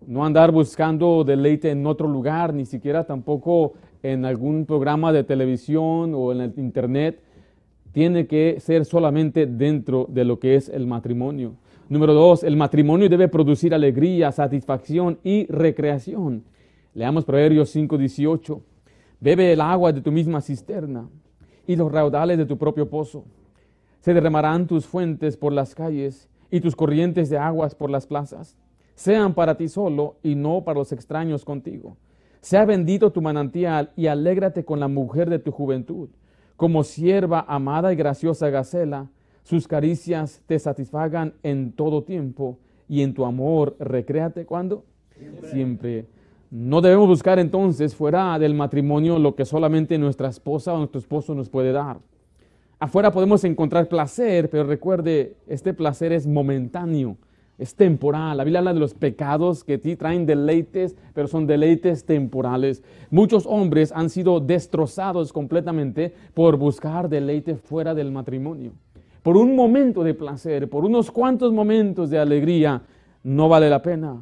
No 0.07 0.25
andar 0.25 0.51
buscando 0.51 1.23
deleite 1.23 1.71
en 1.71 1.85
otro 1.85 2.07
lugar, 2.07 2.53
ni 2.53 2.65
siquiera 2.65 3.05
tampoco 3.05 3.73
en 4.03 4.25
algún 4.25 4.65
programa 4.65 5.11
de 5.11 5.23
televisión 5.23 6.13
o 6.15 6.31
en 6.31 6.41
el 6.41 6.53
internet 6.57 7.21
tiene 7.95 8.27
que 8.27 8.59
ser 8.59 8.83
solamente 8.83 9.45
dentro 9.45 10.05
de 10.09 10.25
lo 10.25 10.37
que 10.37 10.55
es 10.55 10.67
el 10.67 10.85
matrimonio. 10.85 11.55
Número 11.87 12.13
dos, 12.13 12.43
el 12.43 12.57
matrimonio 12.57 13.07
debe 13.07 13.29
producir 13.29 13.73
alegría, 13.73 14.33
satisfacción 14.33 15.17
y 15.23 15.45
recreación. 15.45 16.43
Leamos 16.93 17.23
Proverbios 17.23 17.73
5:18. 17.73 18.61
Bebe 19.21 19.53
el 19.53 19.61
agua 19.61 19.93
de 19.93 20.01
tu 20.01 20.11
misma 20.11 20.41
cisterna 20.41 21.07
y 21.65 21.77
los 21.77 21.89
raudales 21.89 22.37
de 22.37 22.45
tu 22.45 22.57
propio 22.57 22.89
pozo. 22.89 23.23
Se 24.01 24.13
derramarán 24.13 24.67
tus 24.67 24.85
fuentes 24.85 25.37
por 25.37 25.53
las 25.53 25.73
calles 25.73 26.27
y 26.51 26.59
tus 26.59 26.75
corrientes 26.75 27.29
de 27.29 27.37
aguas 27.37 27.75
por 27.75 27.89
las 27.89 28.07
plazas. 28.07 28.57
Sean 28.95 29.33
para 29.33 29.55
ti 29.55 29.69
solo 29.69 30.17
y 30.21 30.35
no 30.35 30.65
para 30.65 30.79
los 30.79 30.91
extraños 30.91 31.45
contigo. 31.45 31.95
Sea 32.41 32.65
bendito 32.65 33.13
tu 33.13 33.21
manantial 33.21 33.93
y 33.95 34.07
alégrate 34.07 34.65
con 34.65 34.81
la 34.81 34.89
mujer 34.89 35.29
de 35.29 35.39
tu 35.39 35.53
juventud. 35.53 36.09
Como 36.55 36.83
sierva 36.83 37.45
amada 37.47 37.91
y 37.91 37.95
graciosa 37.95 38.49
Gacela, 38.49 39.09
sus 39.43 39.67
caricias 39.67 40.41
te 40.45 40.57
satisfagan 40.57 41.33
en 41.43 41.71
todo 41.71 42.03
tiempo 42.03 42.57
y 42.87 43.01
en 43.01 43.13
tu 43.13 43.25
amor 43.25 43.75
recréate 43.79 44.45
cuando? 44.45 44.85
Siempre. 45.51 46.05
No 46.51 46.81
debemos 46.81 47.07
buscar 47.07 47.39
entonces 47.39 47.95
fuera 47.95 48.39
del 48.39 48.53
matrimonio 48.53 49.19
lo 49.19 49.35
que 49.35 49.45
solamente 49.45 49.97
nuestra 49.97 50.29
esposa 50.29 50.73
o 50.73 50.77
nuestro 50.77 50.99
esposo 50.99 51.35
nos 51.35 51.49
puede 51.49 51.71
dar. 51.71 51.99
Afuera 52.79 53.11
podemos 53.11 53.43
encontrar 53.43 53.87
placer, 53.87 54.49
pero 54.49 54.63
recuerde, 54.63 55.35
este 55.47 55.73
placer 55.73 56.11
es 56.11 56.27
momentáneo, 56.27 57.17
es 57.57 57.75
temporal. 57.75 58.37
La 58.37 58.43
Biblia 58.43 58.59
habla 58.59 58.73
de 58.73 58.79
los 58.79 58.93
pecados 58.93 59.63
que 59.63 59.77
ti 59.77 59.95
traen 59.95 60.25
deleites, 60.25 60.95
pero 61.13 61.27
son 61.27 61.47
deleites 61.47 62.05
temporales. 62.05 62.83
Muchos 63.09 63.45
hombres 63.45 63.91
han 63.93 64.09
sido 64.09 64.39
destrozados 64.39 65.31
completamente 65.31 66.13
por 66.33 66.57
buscar 66.57 67.09
deleite 67.09 67.55
fuera 67.55 67.93
del 67.93 68.11
matrimonio. 68.11 68.71
Por 69.23 69.37
un 69.37 69.55
momento 69.55 70.03
de 70.03 70.13
placer, 70.13 70.69
por 70.69 70.85
unos 70.85 71.09
cuantos 71.09 71.51
momentos 71.51 72.09
de 72.09 72.19
alegría, 72.19 72.81
no 73.23 73.49
vale 73.49 73.69
la 73.69 73.81
pena. 73.81 74.21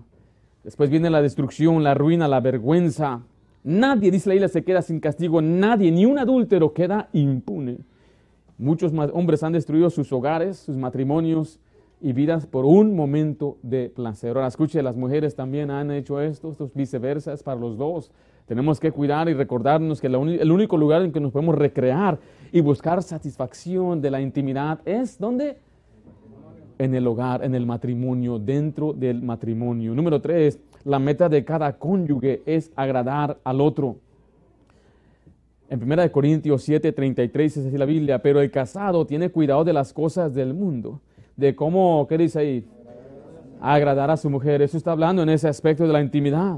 Después 0.64 0.90
viene 0.90 1.10
la 1.10 1.22
destrucción, 1.22 1.84
la 1.84 1.94
ruina, 1.94 2.28
la 2.28 2.40
vergüenza. 2.40 3.22
Nadie, 3.66 4.12
dice 4.12 4.30
la 4.30 4.36
isla, 4.36 4.48
se 4.48 4.64
queda 4.64 4.82
sin 4.82 5.00
castigo. 5.00 5.42
Nadie, 5.42 5.92
ni 5.92 6.06
un 6.06 6.20
adúltero 6.20 6.74
queda 6.74 7.10
impune. 7.12 7.80
Muchos 8.58 8.94
hombres 9.14 9.44
han 9.44 9.52
destruido 9.52 9.90
sus 9.90 10.14
hogares, 10.14 10.58
sus 10.58 10.78
matrimonios 10.78 11.60
y 12.04 12.12
vidas 12.12 12.46
por 12.46 12.66
un 12.66 12.98
momento 12.98 13.58
de 13.64 13.90
placer. 13.90 14.36
Ahora 14.36 14.48
escuche, 14.48 14.84
las 14.84 14.98
mujeres 14.98 15.36
también 15.36 15.72
han 15.72 15.90
hecho 15.90 16.20
esto, 16.20 16.52
esto 16.52 16.66
es 16.66 16.74
viceversa, 16.74 17.32
es 17.32 17.42
para 17.42 17.58
los 17.58 17.78
dos. 17.78 18.12
Tenemos 18.46 18.82
que 18.82 18.92
cuidar 18.92 19.30
y 19.30 19.34
recordarnos 19.34 20.02
que 20.02 20.08
el 20.08 20.52
único 20.52 20.76
lugar 20.76 21.02
en 21.04 21.14
que 21.14 21.22
nos 21.22 21.32
podemos 21.32 21.56
recrear 21.56 22.20
y 22.52 22.60
buscar 22.60 23.02
satisfacción 23.02 24.02
de 24.02 24.12
la 24.12 24.20
intimidad 24.20 24.82
es 24.84 25.18
donde 25.18 25.58
en 26.78 26.94
el 26.94 27.08
hogar, 27.08 27.42
en 27.42 27.56
el 27.56 27.66
matrimonio, 27.66 28.38
dentro 28.38 28.92
del 28.92 29.22
matrimonio. 29.22 29.96
Número 29.96 30.20
tres, 30.20 30.60
la 30.84 31.00
meta 31.00 31.30
de 31.30 31.46
cada 31.46 31.78
cónyuge 31.78 32.42
es 32.46 32.70
agradar 32.76 33.38
al 33.46 33.62
otro. 33.62 33.96
En 35.70 35.82
1 35.82 36.12
Corintios 36.12 36.64
7, 36.64 36.92
33 36.92 37.56
dice 37.56 37.68
así 37.70 37.78
la 37.78 37.86
Biblia, 37.86 38.22
pero 38.22 38.42
el 38.42 38.52
casado 38.52 39.08
tiene 39.08 39.30
cuidado 39.30 39.64
de 39.64 39.72
las 39.72 39.94
cosas 39.94 40.34
del 40.34 40.54
mundo, 40.54 41.00
de 41.36 41.56
cómo, 41.56 42.06
¿qué 42.08 42.18
dice 42.18 42.40
ahí? 42.40 42.68
Agradar 43.62 44.12
a 44.12 44.18
su 44.18 44.30
mujer. 44.30 44.62
Eso 44.62 44.78
está 44.78 44.92
hablando 44.92 45.24
en 45.24 45.30
ese 45.30 45.48
aspecto 45.48 45.86
de 45.86 45.94
la 45.94 46.02
intimidad. 46.02 46.58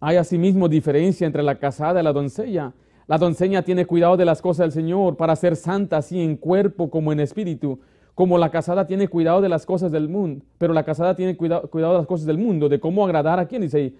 Hay 0.00 0.16
asimismo 0.16 0.68
diferencia 0.68 1.26
entre 1.26 1.42
la 1.42 1.56
casada 1.56 2.00
y 2.00 2.04
la 2.04 2.12
doncella. 2.12 2.72
La 3.06 3.18
doncella 3.18 3.62
tiene 3.62 3.86
cuidado 3.86 4.16
de 4.16 4.24
las 4.24 4.42
cosas 4.42 4.64
del 4.64 4.72
Señor 4.72 5.16
para 5.16 5.36
ser 5.36 5.56
santa 5.56 5.98
así 5.98 6.20
en 6.20 6.36
cuerpo 6.36 6.90
como 6.90 7.12
en 7.12 7.20
espíritu 7.20 7.78
como 8.14 8.38
la 8.38 8.50
casada 8.50 8.86
tiene 8.86 9.08
cuidado 9.08 9.40
de 9.40 9.48
las 9.48 9.64
cosas 9.64 9.90
del 9.90 10.08
mundo, 10.08 10.44
pero 10.58 10.74
la 10.74 10.84
casada 10.84 11.16
tiene 11.16 11.36
cuidado, 11.36 11.68
cuidado 11.70 11.94
de 11.94 11.98
las 12.00 12.06
cosas 12.06 12.26
del 12.26 12.38
mundo, 12.38 12.68
de 12.68 12.78
cómo 12.78 13.04
agradar 13.04 13.38
a 13.38 13.46
quién, 13.46 13.62
dice 13.62 13.78
ahí, 13.78 13.96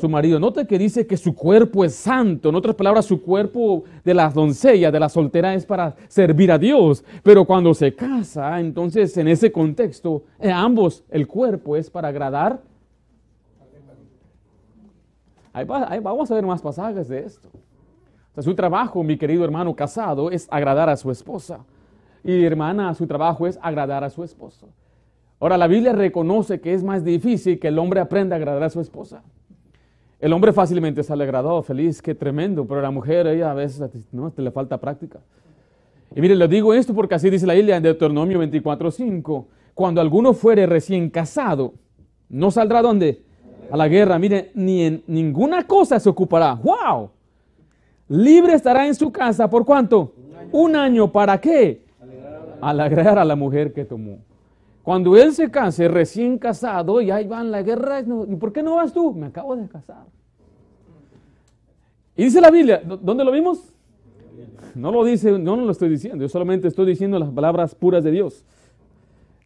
su 0.00 0.08
marido. 0.08 0.40
Nota 0.40 0.64
que 0.64 0.78
dice 0.78 1.06
que 1.06 1.16
su 1.16 1.34
cuerpo 1.34 1.84
es 1.84 1.94
santo. 1.94 2.48
En 2.48 2.54
otras 2.54 2.74
palabras, 2.74 3.04
su 3.04 3.22
cuerpo 3.22 3.84
de 4.04 4.14
la 4.14 4.28
doncella, 4.30 4.90
de 4.90 4.98
la 4.98 5.08
soltera, 5.08 5.54
es 5.54 5.66
para 5.66 5.94
servir 6.08 6.50
a 6.50 6.58
Dios. 6.58 7.04
Pero 7.22 7.44
cuando 7.44 7.74
se 7.74 7.94
casa, 7.94 8.58
entonces 8.58 9.16
en 9.16 9.28
ese 9.28 9.52
contexto, 9.52 10.22
en 10.38 10.52
ambos, 10.52 11.04
el 11.10 11.26
cuerpo 11.26 11.76
es 11.76 11.90
para 11.90 12.08
agradar. 12.08 12.60
Vamos 15.52 16.30
a 16.30 16.34
ver 16.34 16.46
más 16.46 16.62
pasajes 16.62 17.08
de 17.08 17.20
esto. 17.20 17.48
su 18.38 18.54
trabajo, 18.54 19.02
mi 19.02 19.18
querido 19.18 19.44
hermano 19.44 19.74
casado, 19.74 20.30
es 20.30 20.48
agradar 20.50 20.88
a 20.88 20.96
su 20.96 21.10
esposa. 21.10 21.64
Y 22.24 22.44
hermana, 22.44 22.94
su 22.94 23.06
trabajo 23.06 23.46
es 23.46 23.58
agradar 23.62 24.04
a 24.04 24.10
su 24.10 24.24
esposo. 24.24 24.68
Ahora, 25.40 25.56
la 25.56 25.66
Biblia 25.66 25.92
reconoce 25.92 26.60
que 26.60 26.74
es 26.74 26.84
más 26.84 27.02
difícil 27.02 27.58
que 27.58 27.68
el 27.68 27.78
hombre 27.78 28.00
aprenda 28.00 28.36
a 28.36 28.38
agradar 28.38 28.62
a 28.62 28.70
su 28.70 28.80
esposa. 28.80 29.22
El 30.20 30.34
hombre 30.34 30.52
fácilmente 30.52 31.02
sale 31.02 31.24
agradado, 31.24 31.62
feliz, 31.62 32.02
qué 32.02 32.14
tremendo, 32.14 32.66
pero 32.66 32.82
la 32.82 32.90
mujer, 32.90 33.26
ella 33.26 33.50
a 33.50 33.54
veces 33.54 33.82
no, 34.12 34.30
le 34.36 34.50
falta 34.50 34.78
práctica. 34.78 35.20
Y 36.14 36.20
mire, 36.20 36.36
le 36.36 36.46
digo 36.46 36.74
esto 36.74 36.92
porque 36.92 37.14
así 37.14 37.30
dice 37.30 37.46
la 37.46 37.54
Biblia 37.54 37.76
en 37.76 37.82
Deuteronomio 37.82 38.38
24:5. 38.38 39.46
Cuando 39.72 40.00
alguno 40.00 40.34
fuere 40.34 40.66
recién 40.66 41.08
casado, 41.08 41.72
no 42.28 42.50
saldrá 42.50 42.82
dónde? 42.82 43.22
A 43.70 43.76
la 43.76 43.88
guerra. 43.88 44.18
Mire, 44.18 44.50
ni 44.54 44.82
en 44.82 45.02
ninguna 45.06 45.66
cosa 45.66 45.98
se 45.98 46.08
ocupará. 46.08 46.54
¡Wow! 46.54 47.10
Libre 48.08 48.54
estará 48.54 48.86
en 48.86 48.94
su 48.94 49.10
casa. 49.10 49.48
¿Por 49.48 49.64
cuánto? 49.64 50.12
Un 50.52 50.76
año. 50.76 51.10
¿Para 51.10 51.40
qué? 51.40 51.86
alegrar 52.60 53.18
a 53.18 53.24
la 53.24 53.36
mujer 53.36 53.72
que 53.72 53.86
tomó. 53.86 54.18
Cuando 54.82 55.16
él 55.16 55.32
se 55.32 55.50
case, 55.50 55.88
recién 55.88 56.38
casado, 56.38 57.00
y 57.00 57.10
ahí 57.10 57.26
va 57.26 57.40
en 57.40 57.50
la 57.50 57.62
guerra, 57.62 58.00
¿y 58.00 58.36
por 58.36 58.52
qué 58.52 58.62
no 58.62 58.76
vas 58.76 58.92
tú? 58.92 59.12
Me 59.12 59.26
acabo 59.26 59.54
de 59.54 59.68
casar. 59.68 60.06
Y 62.16 62.24
dice 62.24 62.40
la 62.40 62.50
Biblia, 62.50 62.82
¿dónde 62.84 63.24
lo 63.24 63.30
vimos? 63.30 63.72
No 64.74 64.90
lo 64.90 65.04
dice, 65.04 65.38
no 65.38 65.56
lo 65.56 65.70
estoy 65.70 65.88
diciendo, 65.88 66.22
yo 66.22 66.28
solamente 66.28 66.68
estoy 66.68 66.86
diciendo 66.86 67.18
las 67.18 67.30
palabras 67.30 67.74
puras 67.74 68.04
de 68.04 68.10
Dios. 68.10 68.44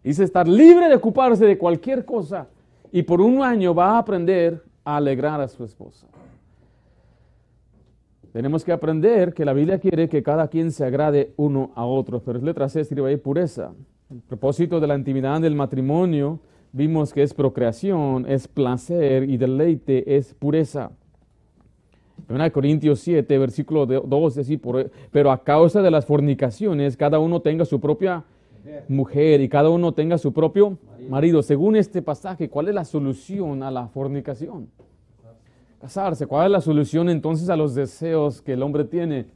Dice 0.03 0.23
estar 0.23 0.47
libre 0.47 0.89
de 0.89 0.97
ocuparse 0.97 1.47
de 1.47 1.57
cualquier 1.57 2.05
cosa 2.05 2.47
y 2.93 3.03
por 3.03 3.21
un 3.21 3.43
año 3.43 3.75
va 3.75 3.93
a 3.93 3.99
aprender 3.99 4.63
a 4.85 4.97
alegrar 4.97 5.41
a 5.41 5.49
su 5.49 5.65
esposa. 5.65 6.07
Tenemos 8.33 8.65
que 8.65 8.73
aprender 8.73 9.33
que 9.33 9.45
la 9.45 9.53
Biblia 9.53 9.79
quiere 9.79 10.09
que 10.09 10.23
cada 10.23 10.49
quien 10.49 10.73
se 10.73 10.85
agrade 10.85 11.33
uno 11.37 11.71
a 11.75 11.87
otro, 11.87 12.21
pero 12.21 12.39
es 12.39 12.45
letra 12.45 12.69
C, 12.69 12.81
escribe 12.81 13.09
ahí 13.09 13.17
pureza. 13.17 13.73
El 14.11 14.21
propósito 14.21 14.81
de 14.81 14.87
la 14.87 14.97
intimidad 14.97 15.41
del 15.41 15.55
matrimonio 15.55 16.39
vimos 16.73 17.13
que 17.13 17.23
es 17.23 17.33
procreación, 17.33 18.27
es 18.29 18.47
placer 18.47 19.29
y 19.29 19.37
deleite 19.37 20.17
es 20.17 20.35
pureza. 20.35 20.91
En 22.29 22.51
Corintios 22.51 23.01
7, 23.01 23.39
versículo 23.39 23.87
2, 23.87 24.39
así, 24.39 24.61
pero 25.11 25.31
a 25.31 25.43
causa 25.43 25.83
de 25.83 25.91
las 25.91 26.07
fornicaciones, 26.07 26.97
cada 26.97 27.19
uno 27.19 27.41
tenga 27.41 27.65
su 27.65 27.81
propia 27.81 28.25
mujer 28.89 29.41
y 29.41 29.49
cada 29.49 29.71
uno 29.71 29.93
tenga 29.93 30.19
su 30.19 30.33
propio 30.33 30.79
marido. 31.09 31.43
Según 31.43 31.77
este 31.77 32.03
pasaje, 32.03 32.49
¿cuál 32.49 32.69
es 32.69 32.75
la 32.75 32.85
solución 32.85 33.63
a 33.63 33.71
la 33.71 33.89
fornicación? 33.89 34.69
Casarse. 35.81 36.27
¿Cuál 36.27 36.47
es 36.47 36.53
la 36.53 36.61
solución 36.61 37.09
entonces 37.11 37.49
a 37.51 37.57
los 37.57 37.75
deseos 37.75 38.41
que 38.41 38.53
el 38.55 38.63
hombre 38.63 38.85
tiene? 38.85 39.27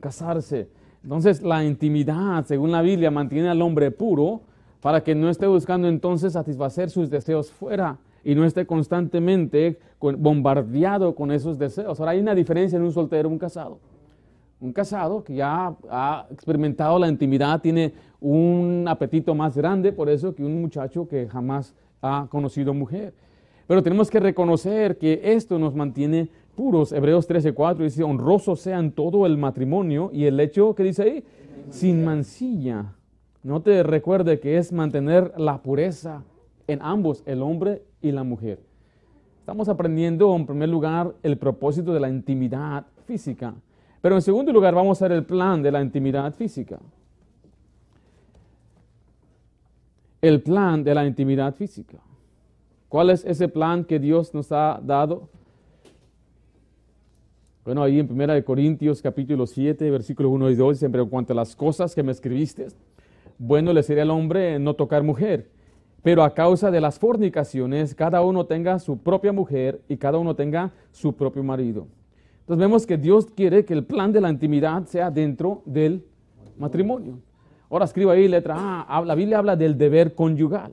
Casarse. 0.00 0.68
Entonces 1.06 1.40
la 1.40 1.62
intimidad, 1.62 2.44
según 2.46 2.72
la 2.72 2.82
Biblia, 2.82 3.12
mantiene 3.12 3.48
al 3.48 3.62
hombre 3.62 3.92
puro 3.92 4.40
para 4.80 5.04
que 5.04 5.14
no 5.14 5.30
esté 5.30 5.46
buscando 5.46 5.86
entonces 5.86 6.32
satisfacer 6.32 6.90
sus 6.90 7.10
deseos 7.10 7.52
fuera 7.52 7.96
y 8.24 8.34
no 8.34 8.44
esté 8.44 8.66
constantemente 8.66 9.78
bombardeado 10.00 11.14
con 11.14 11.30
esos 11.30 11.60
deseos. 11.60 12.00
Ahora 12.00 12.10
hay 12.10 12.18
una 12.18 12.34
diferencia 12.34 12.76
en 12.76 12.82
un 12.82 12.90
soltero 12.90 13.28
y 13.28 13.32
un 13.32 13.38
casado. 13.38 13.78
Un 14.60 14.72
casado 14.72 15.22
que 15.22 15.36
ya 15.36 15.76
ha 15.88 16.26
experimentado 16.32 16.98
la 16.98 17.06
intimidad 17.06 17.60
tiene 17.60 17.94
un 18.20 18.84
apetito 18.88 19.32
más 19.32 19.56
grande 19.56 19.92
por 19.92 20.08
eso 20.08 20.34
que 20.34 20.42
un 20.42 20.60
muchacho 20.60 21.06
que 21.06 21.28
jamás 21.28 21.72
ha 22.02 22.26
conocido 22.28 22.74
mujer. 22.74 23.14
Pero 23.68 23.80
tenemos 23.80 24.10
que 24.10 24.18
reconocer 24.18 24.98
que 24.98 25.20
esto 25.22 25.56
nos 25.56 25.72
mantiene 25.72 26.30
puros. 26.56 26.90
Hebreos 26.90 27.28
13:4 27.28 27.84
dice, 27.84 28.02
honroso 28.02 28.56
sea 28.56 28.80
en 28.80 28.90
todo 28.90 29.26
el 29.26 29.36
matrimonio 29.36 30.10
y 30.12 30.24
el 30.24 30.40
hecho 30.40 30.74
que 30.74 30.82
dice 30.82 31.02
ahí, 31.02 31.24
sin 31.70 32.04
mancilla. 32.04 32.94
No 33.44 33.62
te 33.62 33.84
recuerde 33.84 34.40
que 34.40 34.58
es 34.58 34.72
mantener 34.72 35.32
la 35.36 35.62
pureza 35.62 36.24
en 36.66 36.82
ambos, 36.82 37.22
el 37.26 37.42
hombre 37.42 37.82
y 38.02 38.10
la 38.10 38.24
mujer. 38.24 38.58
Estamos 39.38 39.68
aprendiendo 39.68 40.34
en 40.34 40.46
primer 40.46 40.68
lugar 40.68 41.14
el 41.22 41.38
propósito 41.38 41.94
de 41.94 42.00
la 42.00 42.08
intimidad 42.08 42.86
física. 43.04 43.54
Pero 44.00 44.16
en 44.16 44.22
segundo 44.22 44.52
lugar 44.52 44.74
vamos 44.74 45.00
a 45.00 45.08
ver 45.08 45.18
el 45.18 45.24
plan 45.24 45.62
de 45.62 45.70
la 45.70 45.80
intimidad 45.80 46.34
física. 46.34 46.80
El 50.20 50.42
plan 50.42 50.82
de 50.82 50.94
la 50.94 51.06
intimidad 51.06 51.54
física. 51.54 51.98
¿Cuál 52.88 53.10
es 53.10 53.24
ese 53.24 53.48
plan 53.48 53.84
que 53.84 53.98
Dios 53.98 54.34
nos 54.34 54.50
ha 54.50 54.80
dado? 54.82 55.28
Bueno, 57.66 57.82
ahí 57.82 57.98
en 57.98 58.08
1 58.08 58.44
Corintios 58.44 59.02
capítulo 59.02 59.44
7, 59.44 59.90
versículo 59.90 60.28
1 60.28 60.50
y 60.50 60.54
2 60.54 60.76
dicen, 60.76 60.92
pero 60.92 61.08
cuanto 61.08 61.32
a 61.32 61.36
las 61.36 61.56
cosas 61.56 61.96
que 61.96 62.04
me 62.04 62.12
escribiste, 62.12 62.68
bueno 63.38 63.72
le 63.72 63.82
sería 63.82 64.04
al 64.04 64.10
hombre 64.10 64.60
no 64.60 64.74
tocar 64.74 65.02
mujer. 65.02 65.50
Pero 66.00 66.22
a 66.22 66.32
causa 66.32 66.70
de 66.70 66.80
las 66.80 67.00
fornicaciones, 67.00 67.92
cada 67.92 68.22
uno 68.22 68.46
tenga 68.46 68.78
su 68.78 68.98
propia 68.98 69.32
mujer 69.32 69.80
y 69.88 69.96
cada 69.96 70.16
uno 70.16 70.36
tenga 70.36 70.70
su 70.92 71.16
propio 71.16 71.42
marido. 71.42 71.88
Entonces 72.42 72.60
vemos 72.60 72.86
que 72.86 72.98
Dios 72.98 73.26
quiere 73.34 73.64
que 73.64 73.74
el 73.74 73.84
plan 73.84 74.12
de 74.12 74.20
la 74.20 74.30
intimidad 74.30 74.86
sea 74.86 75.10
dentro 75.10 75.62
del 75.66 76.04
matrimonio. 76.56 77.18
Ahora 77.68 77.86
escribo 77.86 78.12
ahí 78.12 78.28
letra 78.28 78.82
A, 78.82 79.04
la 79.04 79.16
Biblia 79.16 79.38
habla 79.38 79.56
del 79.56 79.76
deber 79.76 80.14
conyugal. 80.14 80.72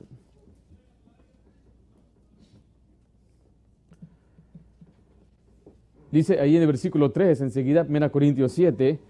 Dice 6.14 6.38
ahí 6.38 6.54
en 6.54 6.62
el 6.62 6.68
versículo 6.68 7.10
3, 7.10 7.40
enseguida, 7.40 7.84
1 7.88 8.12
Corintios 8.12 8.52
7, 8.52 9.00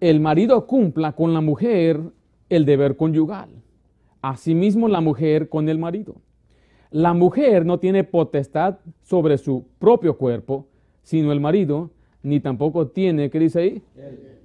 el 0.00 0.18
marido 0.18 0.66
cumpla 0.66 1.12
con 1.12 1.34
la 1.34 1.42
mujer 1.42 2.00
el 2.48 2.64
deber 2.64 2.96
conyugal. 2.96 3.50
Asimismo 4.22 4.88
la 4.88 5.02
mujer 5.02 5.50
con 5.50 5.68
el 5.68 5.76
marido. 5.76 6.14
La 6.90 7.12
mujer 7.12 7.66
no 7.66 7.78
tiene 7.78 8.02
potestad 8.02 8.78
sobre 9.02 9.36
su 9.36 9.66
propio 9.78 10.16
cuerpo, 10.16 10.66
sino 11.02 11.32
el 11.32 11.40
marido, 11.40 11.90
ni 12.22 12.40
tampoco 12.40 12.86
tiene, 12.86 13.28
¿qué 13.28 13.38
dice 13.40 13.60
ahí? 13.60 13.82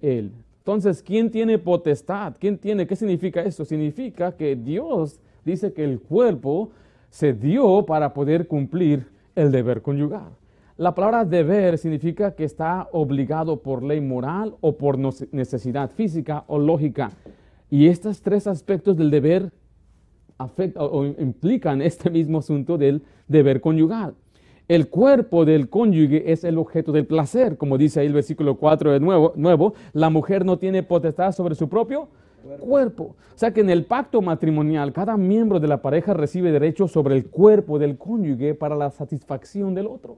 Él. 0.01 0.33
Entonces, 0.57 1.01
¿quién 1.01 1.31
tiene 1.31 1.57
potestad? 1.57 2.33
¿Quién 2.37 2.57
tiene? 2.57 2.85
¿Qué 2.85 2.97
significa 2.97 3.43
eso? 3.43 3.63
Significa 3.63 4.33
que 4.35 4.57
Dios 4.57 5.21
dice 5.45 5.71
que 5.71 5.85
el 5.85 6.01
cuerpo 6.01 6.71
se 7.09 7.31
dio 7.31 7.85
para 7.85 8.13
poder 8.13 8.45
cumplir 8.45 9.07
el 9.37 9.53
deber 9.53 9.81
conyugal. 9.81 10.33
La 10.77 10.95
palabra 10.95 11.23
deber 11.23 11.77
significa 11.77 12.33
que 12.33 12.43
está 12.43 12.89
obligado 12.93 13.61
por 13.61 13.83
ley 13.83 14.01
moral 14.01 14.55
o 14.59 14.75
por 14.75 14.97
necesidad 14.97 15.91
física 15.91 16.45
o 16.47 16.57
lógica. 16.57 17.11
Y 17.69 17.89
estos 17.89 18.23
tres 18.23 18.47
aspectos 18.47 18.97
del 18.97 19.11
deber 19.11 19.51
afectan 20.39 20.87
o 20.89 21.05
implican 21.05 21.79
este 21.83 22.09
mismo 22.09 22.39
asunto 22.39 22.79
del 22.79 23.03
deber 23.27 23.61
conyugal. 23.61 24.15
El 24.67 24.89
cuerpo 24.89 25.45
del 25.45 25.69
cónyuge 25.69 26.31
es 26.31 26.43
el 26.43 26.57
objeto 26.57 26.91
del 26.91 27.05
placer, 27.05 27.55
como 27.55 27.77
dice 27.77 27.99
ahí 27.99 28.07
el 28.07 28.13
versículo 28.13 28.55
4 28.55 28.93
de 28.93 28.99
nuevo, 28.99 29.33
nuevo 29.35 29.75
la 29.91 30.09
mujer 30.09 30.43
no 30.43 30.57
tiene 30.57 30.81
potestad 30.81 31.33
sobre 31.33 31.53
su 31.53 31.69
propio 31.69 32.07
cuerpo. 32.43 32.65
cuerpo. 32.65 33.03
O 33.03 33.37
sea 33.37 33.53
que 33.53 33.61
en 33.61 33.69
el 33.69 33.85
pacto 33.85 34.23
matrimonial 34.23 34.91
cada 34.91 35.17
miembro 35.17 35.59
de 35.59 35.67
la 35.67 35.83
pareja 35.83 36.15
recibe 36.15 36.51
derecho 36.51 36.87
sobre 36.87 37.15
el 37.15 37.27
cuerpo 37.27 37.77
del 37.77 37.99
cónyuge 37.99 38.55
para 38.55 38.75
la 38.75 38.89
satisfacción 38.89 39.75
del 39.75 39.85
otro. 39.85 40.17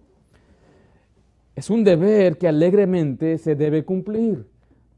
Es 1.56 1.70
un 1.70 1.84
deber 1.84 2.38
que 2.38 2.48
alegremente 2.48 3.38
se 3.38 3.56
debe 3.56 3.86
cumplir. 3.86 4.46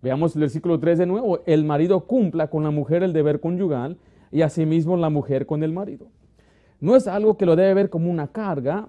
Veamos 0.02 0.36
el 0.36 0.42
versículo 0.42 0.80
3 0.80 0.98
de 1.00 1.06
nuevo. 1.06 1.40
El 1.46 1.64
marido 1.66 2.02
cumpla 2.02 2.50
con 2.50 2.64
la 2.64 2.72
mujer 2.72 3.04
el 3.04 3.14
deber 3.14 3.40
conyugal 3.40 3.98
y 4.32 4.42
asimismo 4.42 4.98
la 4.98 5.10
mujer 5.10 5.46
con 5.46 5.64
el 5.64 5.72
marido. 5.72 6.08
No 6.80 6.96
es 6.96 7.08
algo 7.08 7.38
que 7.38 7.46
lo 7.46 7.56
debe 7.56 7.74
ver 7.74 7.90
como 7.90 8.10
una 8.10 8.28
carga, 8.28 8.88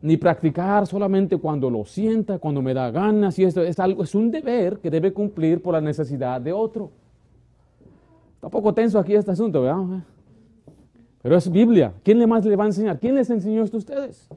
ni 0.00 0.16
practicar 0.16 0.86
solamente 0.86 1.36
cuando 1.38 1.70
lo 1.70 1.84
sienta, 1.84 2.38
cuando 2.38 2.62
me 2.62 2.72
da 2.72 2.90
ganas, 2.90 3.38
y 3.38 3.44
esto 3.44 3.62
es 3.62 3.78
algo, 3.78 4.04
es 4.04 4.14
un 4.14 4.30
deber 4.30 4.78
que 4.78 4.90
debe 4.90 5.12
cumplir 5.12 5.60
por 5.60 5.74
la 5.74 5.80
necesidad 5.80 6.40
de 6.40 6.52
otro. 6.52 6.90
Está 8.36 8.48
poco 8.48 8.72
tenso 8.72 8.98
aquí 8.98 9.14
este 9.14 9.32
asunto, 9.32 9.62
¿verdad? 9.62 10.04
Pero 11.20 11.36
es 11.36 11.50
Biblia. 11.50 11.92
¿Quién 12.04 12.18
le 12.18 12.26
más 12.26 12.44
le 12.44 12.54
va 12.54 12.64
a 12.64 12.68
enseñar? 12.68 12.98
¿Quién 13.00 13.16
les 13.16 13.28
enseñó 13.28 13.64
esto 13.64 13.76
a 13.76 13.80
ustedes? 13.80 14.28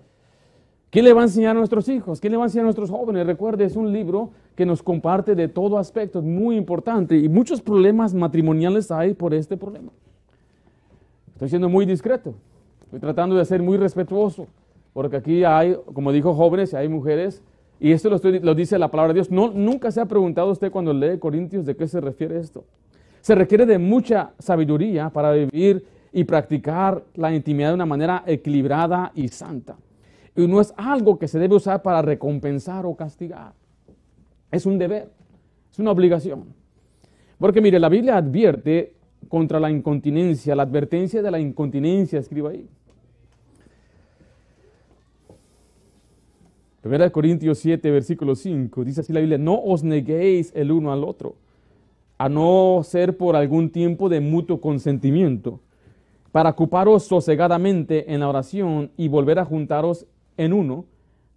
¿Quién 0.91 1.05
le 1.05 1.13
va 1.13 1.21
a 1.21 1.24
enseñar 1.24 1.55
a 1.55 1.60
nuestros 1.60 1.88
hijos? 1.88 2.19
¿Quién 2.19 2.31
le 2.31 2.38
va 2.38 2.43
a 2.43 2.48
enseñar 2.48 2.65
a 2.65 2.67
nuestros 2.67 2.89
jóvenes? 2.89 3.25
Recuerde, 3.25 3.63
es 3.63 3.77
un 3.77 3.93
libro 3.93 4.31
que 4.55 4.65
nos 4.65 4.83
comparte 4.83 5.36
de 5.36 5.48
todo 5.48 5.77
aspecto, 5.77 6.21
muy 6.21 6.57
importante 6.57 7.17
y 7.17 7.29
muchos 7.29 7.62
problemas 7.62 8.13
matrimoniales 8.13 8.91
hay 8.91 9.13
por 9.13 9.33
este 9.33 9.55
problema. 9.55 9.89
Estoy 11.33 11.48
siendo 11.48 11.69
muy 11.69 11.86
discreto, 11.86 12.33
estoy 12.83 13.00
tratando 13.00 13.38
de 13.38 13.45
ser 13.45 13.63
muy 13.63 13.77
respetuoso, 13.77 14.48
porque 14.91 15.15
aquí 15.15 15.45
hay, 15.45 15.77
como 15.93 16.12
dijo 16.12 16.33
jóvenes, 16.33 16.74
hay 16.74 16.89
mujeres, 16.89 17.41
y 17.79 17.93
esto 17.93 18.10
lo, 18.10 18.17
lo 18.17 18.53
dice 18.53 18.77
la 18.77 18.91
palabra 18.91 19.13
de 19.13 19.19
Dios. 19.19 19.31
No, 19.31 19.50
nunca 19.50 19.91
se 19.91 20.01
ha 20.01 20.05
preguntado 20.05 20.51
usted 20.51 20.71
cuando 20.71 20.93
lee 20.93 21.17
Corintios 21.19 21.65
de 21.65 21.75
qué 21.77 21.88
se 21.88 22.01
refiere 22.01 22.38
esto. 22.38 22.65
Se 23.22 23.33
requiere 23.33 23.65
de 23.65 23.77
mucha 23.77 24.31
sabiduría 24.39 25.09
para 25.09 25.31
vivir 25.31 25.85
y 26.11 26.25
practicar 26.25 27.01
la 27.15 27.33
intimidad 27.33 27.70
de 27.70 27.75
una 27.75 27.85
manera 27.85 28.24
equilibrada 28.27 29.13
y 29.15 29.29
santa. 29.29 29.77
Y 30.35 30.48
no 30.48 30.61
es 30.61 30.74
algo 30.77 31.20
que 31.20 31.27
se 31.27 31.39
debe 31.39 31.55
usar 31.55 31.81
para 31.81 32.01
recompensar 32.01 32.85
o 32.85 32.96
castigar. 32.96 33.53
Es 34.51 34.65
un 34.65 34.77
deber, 34.77 35.09
es 35.72 35.79
una 35.79 35.91
obligación. 35.91 36.46
Porque 37.37 37.61
mire, 37.61 37.79
la 37.79 37.89
Biblia 37.89 38.17
advierte 38.17 38.94
contra 39.27 39.59
la 39.59 39.70
incontinencia, 39.70 40.55
la 40.55 40.63
advertencia 40.63 41.22
de 41.22 41.31
la 41.31 41.39
incontinencia, 41.39 42.20
escriba 42.20 42.51
ahí. 42.51 42.67
1 46.83 47.11
Corintios 47.11 47.59
7, 47.59 47.91
versículo 47.91 48.35
5, 48.35 48.83
dice 48.83 49.01
así 49.01 49.13
la 49.13 49.20
Biblia, 49.20 49.37
no 49.37 49.55
os 49.55 49.83
neguéis 49.83 50.51
el 50.55 50.72
uno 50.72 50.91
al 50.91 51.03
otro, 51.03 51.35
a 52.17 52.27
no 52.27 52.81
ser 52.83 53.17
por 53.17 53.35
algún 53.35 53.70
tiempo 53.70 54.09
de 54.09 54.20
mutuo 54.20 54.59
consentimiento, 54.59 55.59
para 56.31 56.50
ocuparos 56.50 57.03
sosegadamente 57.03 58.11
en 58.11 58.22
la 58.22 58.29
oración 58.29 58.89
y 58.98 59.09
volver 59.09 59.37
a 59.37 59.46
juntaros 59.46 60.07
en 60.37 60.53
uno, 60.53 60.85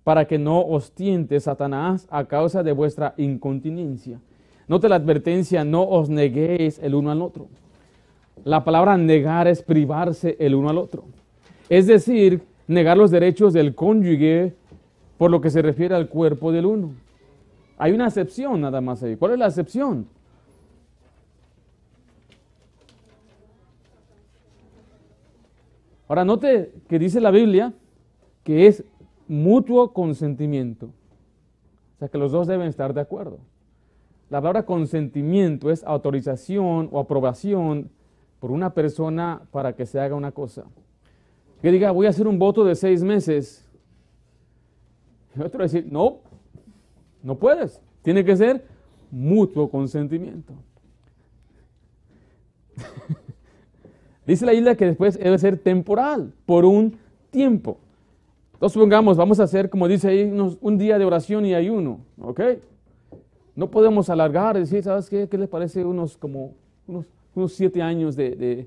para 0.05 0.27
que 0.27 0.39
no 0.39 0.61
os 0.61 0.93
tiente 0.93 1.41
Satanás 1.41 2.07
a 2.11 2.27
causa 2.27 2.63
de 2.63 2.73
vuestra 2.73 3.15
incontinencia. 3.17 4.21
Note 4.69 4.89
la 4.89 4.97
advertencia, 4.97 5.65
no 5.65 5.83
os 5.83 6.09
neguéis 6.09 6.79
el 6.79 6.95
uno 6.95 7.11
al 7.11 7.23
otro. 7.23 7.49
La 8.45 8.65
palabra 8.65 8.97
negar 8.97 9.49
es 9.49 9.63
privarse 9.63 10.37
el 10.39 10.55
uno 10.55 10.69
al 10.69 10.79
otro. 10.79 11.05
Es 11.69 11.87
decir, 11.87 12.43
negar 12.67 12.97
los 12.97 13.11
derechos 13.11 13.53
del 13.53 13.75
cónyuge 13.75 14.55
por 15.17 15.31
lo 15.31 15.41
que 15.41 15.51
se 15.51 15.63
refiere 15.63 15.95
al 15.95 16.09
cuerpo 16.09 16.53
del 16.53 16.67
uno. 16.67 16.93
Hay 17.79 17.93
una 17.93 18.07
excepción 18.07 18.61
nada 18.61 18.81
más 18.81 19.03
ahí. 19.03 19.17
¿Cuál 19.17 19.33
es 19.33 19.39
la 19.39 19.47
excepción? 19.47 20.07
Ahora 26.09 26.25
note 26.25 26.73
que 26.89 26.99
dice 26.99 27.21
la 27.21 27.31
Biblia 27.31 27.73
que 28.45 28.67
es 28.67 28.85
mutuo 29.27 29.93
consentimiento. 29.93 30.87
O 30.87 31.99
sea 31.99 32.09
que 32.09 32.19
los 32.19 32.33
dos 32.33 32.47
deben 32.47 32.69
estar 32.69 32.95
de 32.95 33.01
acuerdo. 33.01 33.39
La 34.31 34.41
palabra 34.41 34.65
consentimiento 34.65 35.71
es 35.71 35.83
autorización 35.85 36.89
o 36.93 37.01
aprobación 37.01 37.91
por 38.41 38.51
una 38.51 38.75
persona 38.75 39.43
para 39.51 39.75
que 39.75 39.87
se 39.87 40.01
haga 40.01 40.15
una 40.15 40.33
cosa. 40.33 40.65
Que 41.63 41.71
diga, 41.71 41.91
voy 41.91 42.07
a 42.07 42.11
hacer 42.11 42.27
un 42.27 42.39
voto 42.39 42.65
de 42.65 42.75
seis 42.75 43.03
meses. 43.03 43.65
Y 45.37 45.41
otro 45.41 45.63
decir, 45.63 45.87
no, 45.91 46.19
no 47.23 47.37
puedes. 47.37 47.81
Tiene 48.03 48.25
que 48.25 48.37
ser 48.37 48.65
mutuo 49.11 49.71
consentimiento. 49.71 50.53
Dice 54.27 54.45
la 54.45 54.53
isla 54.53 54.75
que 54.75 54.87
después 54.87 55.19
debe 55.19 55.39
ser 55.39 55.59
temporal, 55.59 56.33
por 56.45 56.65
un 56.65 56.99
tiempo. 57.31 57.79
Entonces 58.65 58.81
supongamos, 58.81 59.19
vamos 59.19 59.41
a 59.41 59.43
hacer, 59.43 59.69
como 59.69 59.87
dice 59.87 60.09
ahí, 60.09 60.23
un 60.63 60.79
día 60.79 60.99
de 60.99 61.05
oración 61.05 61.45
y 61.45 61.53
ayuno, 61.53 62.01
¿ok? 62.19 62.41
No 63.55 63.71
podemos 63.71 64.09
alargar, 64.09 64.59
decir, 64.59 64.83
¿sabes 64.83 65.11
qué? 65.11 65.29
¿Qué 65.29 65.37
les 65.37 65.51
parece 65.51 65.85
unos 65.85 66.17
como 66.17 66.55
unos, 66.87 67.05
unos 67.35 67.53
siete 67.53 67.83
años 67.83 68.17
de... 68.17 68.67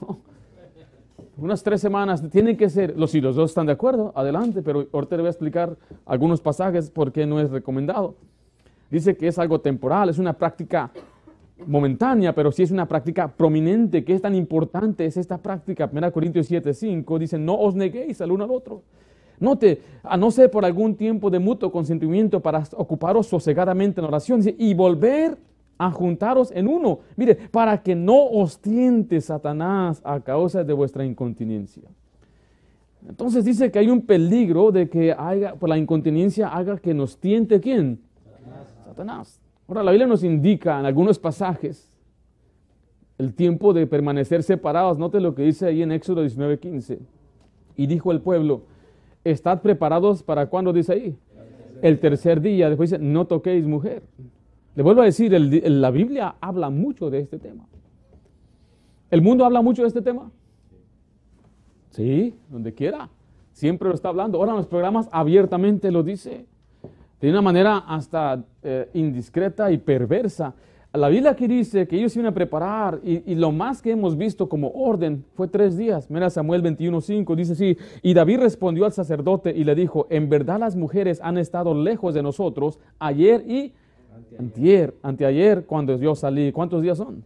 unas 1.36 1.62
tres 1.62 1.80
semanas, 1.80 2.20
tienen 2.32 2.56
que 2.56 2.68
ser, 2.68 2.98
los, 2.98 3.12
si 3.12 3.20
los 3.20 3.36
dos 3.36 3.52
están 3.52 3.66
de 3.66 3.74
acuerdo, 3.74 4.12
adelante, 4.16 4.60
pero 4.60 4.88
ahorita 4.92 5.14
le 5.14 5.22
voy 5.22 5.28
a 5.28 5.30
explicar 5.30 5.76
algunos 6.04 6.40
pasajes 6.40 6.90
por 6.90 7.12
qué 7.12 7.24
no 7.24 7.38
es 7.38 7.48
recomendado. 7.48 8.16
Dice 8.90 9.16
que 9.16 9.28
es 9.28 9.38
algo 9.38 9.60
temporal, 9.60 10.08
es 10.08 10.18
una 10.18 10.32
práctica 10.32 10.90
momentánea, 11.64 12.34
pero 12.34 12.50
sí 12.50 12.64
es 12.64 12.72
una 12.72 12.88
práctica 12.88 13.28
prominente. 13.28 14.02
¿Qué 14.02 14.14
es 14.14 14.20
tan 14.20 14.34
importante 14.34 15.06
es 15.06 15.16
esta 15.16 15.38
práctica? 15.38 15.88
1 15.92 16.12
Corintios 16.12 16.48
7, 16.48 16.74
5 16.74 17.18
dice, 17.20 17.38
no 17.38 17.54
os 17.54 17.76
neguéis 17.76 18.20
al 18.20 18.32
uno 18.32 18.42
al 18.42 18.50
otro. 18.50 18.82
Note, 19.40 19.80
a 20.02 20.16
no 20.16 20.30
ser 20.30 20.50
por 20.50 20.64
algún 20.64 20.94
tiempo 20.94 21.30
de 21.30 21.38
mutuo 21.38 21.70
consentimiento 21.70 22.40
para 22.40 22.64
ocuparos 22.76 23.26
sosegadamente 23.26 24.00
en 24.00 24.06
oración 24.06 24.42
y 24.58 24.74
volver 24.74 25.38
a 25.78 25.90
juntaros 25.90 26.50
en 26.50 26.66
uno. 26.68 27.00
Mire, 27.16 27.36
para 27.36 27.82
que 27.82 27.94
no 27.94 28.24
os 28.24 28.58
tiente 28.58 29.20
Satanás 29.20 30.00
a 30.04 30.20
causa 30.20 30.64
de 30.64 30.72
vuestra 30.72 31.04
incontinencia. 31.04 31.88
Entonces 33.08 33.44
dice 33.44 33.70
que 33.70 33.78
hay 33.78 33.88
un 33.88 34.02
peligro 34.02 34.72
de 34.72 34.88
que 34.88 35.14
por 35.58 35.68
la 35.68 35.78
incontinencia 35.78 36.48
haga 36.48 36.78
que 36.78 36.92
nos 36.94 37.16
tiente 37.16 37.60
quién? 37.60 38.00
Satanás. 38.84 39.40
Ahora 39.68 39.84
la 39.84 39.92
Biblia 39.92 40.06
nos 40.06 40.24
indica 40.24 40.80
en 40.80 40.86
algunos 40.86 41.18
pasajes 41.18 41.88
el 43.18 43.34
tiempo 43.34 43.72
de 43.72 43.86
permanecer 43.86 44.42
separados. 44.42 44.98
Note 44.98 45.20
lo 45.20 45.34
que 45.34 45.42
dice 45.42 45.66
ahí 45.66 45.82
en 45.82 45.92
Éxodo 45.92 46.24
19:15. 46.24 46.98
Y 47.76 47.86
dijo 47.86 48.10
el 48.10 48.20
pueblo, 48.20 48.62
Estad 49.30 49.60
preparados 49.60 50.22
para 50.22 50.46
cuando 50.46 50.72
dice 50.72 50.92
ahí. 50.92 51.16
El 51.82 52.00
tercer 52.00 52.40
día. 52.40 52.68
Después 52.68 52.90
dice, 52.90 53.02
no 53.02 53.26
toquéis 53.26 53.66
mujer. 53.66 54.02
Le 54.74 54.82
vuelvo 54.82 55.02
a 55.02 55.04
decir, 55.04 55.32
la 55.32 55.90
Biblia 55.90 56.36
habla 56.40 56.70
mucho 56.70 57.10
de 57.10 57.20
este 57.20 57.38
tema. 57.38 57.66
¿El 59.10 59.22
mundo 59.22 59.44
habla 59.44 59.62
mucho 59.62 59.82
de 59.82 59.88
este 59.88 60.02
tema? 60.02 60.30
Sí, 61.90 62.34
donde 62.48 62.72
quiera. 62.74 63.08
Siempre 63.52 63.88
lo 63.88 63.94
está 63.94 64.08
hablando. 64.08 64.38
Ahora 64.38 64.52
en 64.52 64.58
los 64.58 64.66
programas 64.66 65.08
abiertamente 65.10 65.90
lo 65.90 66.02
dice. 66.02 66.46
De 67.20 67.30
una 67.30 67.42
manera 67.42 67.78
hasta 67.78 68.44
eh, 68.62 68.88
indiscreta 68.94 69.70
y 69.72 69.78
perversa. 69.78 70.54
La 70.98 71.08
Biblia 71.08 71.30
aquí 71.30 71.46
dice 71.46 71.86
que 71.86 71.96
ellos 71.96 72.14
iban 72.16 72.26
a 72.26 72.34
preparar 72.34 73.00
y, 73.04 73.34
lo 73.36 73.52
más 73.52 73.80
que 73.80 73.92
hemos 73.92 74.16
visto 74.16 74.48
como 74.48 74.70
orden 74.70 75.24
fue 75.34 75.46
tres 75.46 75.76
días. 75.76 76.10
Mira 76.10 76.28
Samuel 76.28 76.62
21.5, 76.62 77.36
dice 77.36 77.52
así, 77.52 77.78
y 78.02 78.14
David 78.14 78.40
respondió 78.40 78.84
al 78.84 78.92
sacerdote 78.92 79.52
y 79.56 79.62
le 79.62 79.76
dijo, 79.76 80.08
en 80.10 80.28
verdad 80.28 80.58
las 80.58 80.74
mujeres 80.74 81.20
han 81.22 81.38
estado 81.38 81.72
lejos 81.72 82.14
de 82.14 82.22
nosotros 82.22 82.80
ayer 82.98 83.48
y 83.48 83.72
anteayer, 84.38 84.94
anteayer 85.02 85.64
cuando 85.66 85.96
yo 85.96 86.16
salí. 86.16 86.50
¿Cuántos 86.50 86.82
días 86.82 86.98
son? 86.98 87.24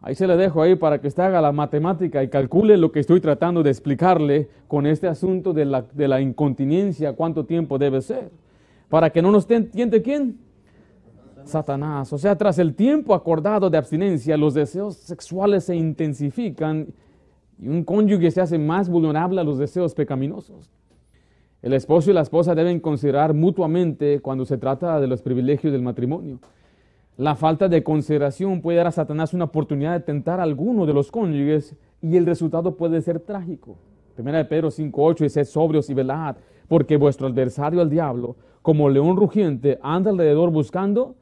Ahí 0.00 0.14
se 0.14 0.28
le 0.28 0.36
dejo 0.36 0.62
ahí 0.62 0.76
para 0.76 1.00
que 1.00 1.08
usted 1.08 1.24
haga 1.24 1.40
la 1.40 1.50
matemática 1.50 2.22
y 2.22 2.28
calcule 2.28 2.76
lo 2.76 2.92
que 2.92 3.00
estoy 3.00 3.20
tratando 3.20 3.64
de 3.64 3.70
explicarle 3.70 4.48
con 4.68 4.86
este 4.86 5.08
asunto 5.08 5.52
de 5.52 5.64
la, 5.64 5.82
de 5.92 6.06
la 6.06 6.20
incontinencia, 6.20 7.14
cuánto 7.14 7.44
tiempo 7.44 7.78
debe 7.78 8.00
ser. 8.00 8.30
Para 8.88 9.10
que 9.10 9.20
no 9.20 9.32
nos 9.32 9.50
entiende 9.50 10.02
quién. 10.02 10.47
Satanás. 11.48 12.12
O 12.12 12.18
sea, 12.18 12.36
tras 12.36 12.58
el 12.58 12.74
tiempo 12.74 13.14
acordado 13.14 13.70
de 13.70 13.78
abstinencia, 13.78 14.36
los 14.36 14.54
deseos 14.54 14.96
sexuales 14.96 15.64
se 15.64 15.74
intensifican 15.74 16.88
y 17.60 17.68
un 17.68 17.82
cónyuge 17.82 18.30
se 18.30 18.40
hace 18.40 18.58
más 18.58 18.88
vulnerable 18.88 19.40
a 19.40 19.44
los 19.44 19.58
deseos 19.58 19.94
pecaminosos. 19.94 20.70
El 21.60 21.72
esposo 21.72 22.10
y 22.10 22.14
la 22.14 22.20
esposa 22.20 22.54
deben 22.54 22.78
considerar 22.78 23.34
mutuamente 23.34 24.20
cuando 24.20 24.44
se 24.44 24.58
trata 24.58 25.00
de 25.00 25.08
los 25.08 25.22
privilegios 25.22 25.72
del 25.72 25.82
matrimonio. 25.82 26.38
La 27.16 27.34
falta 27.34 27.68
de 27.68 27.82
consideración 27.82 28.60
puede 28.60 28.78
dar 28.78 28.86
a 28.86 28.92
Satanás 28.92 29.34
una 29.34 29.46
oportunidad 29.46 29.94
de 29.94 30.00
tentar 30.00 30.38
a 30.38 30.44
alguno 30.44 30.86
de 30.86 30.94
los 30.94 31.10
cónyuges 31.10 31.74
y 32.00 32.16
el 32.16 32.26
resultado 32.26 32.76
puede 32.76 33.02
ser 33.02 33.18
trágico. 33.18 33.76
Primera 34.14 34.38
de 34.38 34.44
Pedro 34.44 34.68
5.8 34.68 35.18
dice, 35.24 35.44
sobrios 35.44 35.90
y 35.90 35.94
velad, 35.94 36.36
porque 36.68 36.96
vuestro 36.96 37.26
adversario 37.26 37.82
el 37.82 37.90
diablo, 37.90 38.36
como 38.62 38.88
león 38.88 39.16
rugiente, 39.16 39.80
anda 39.82 40.10
alrededor 40.10 40.50
buscando 40.50 41.16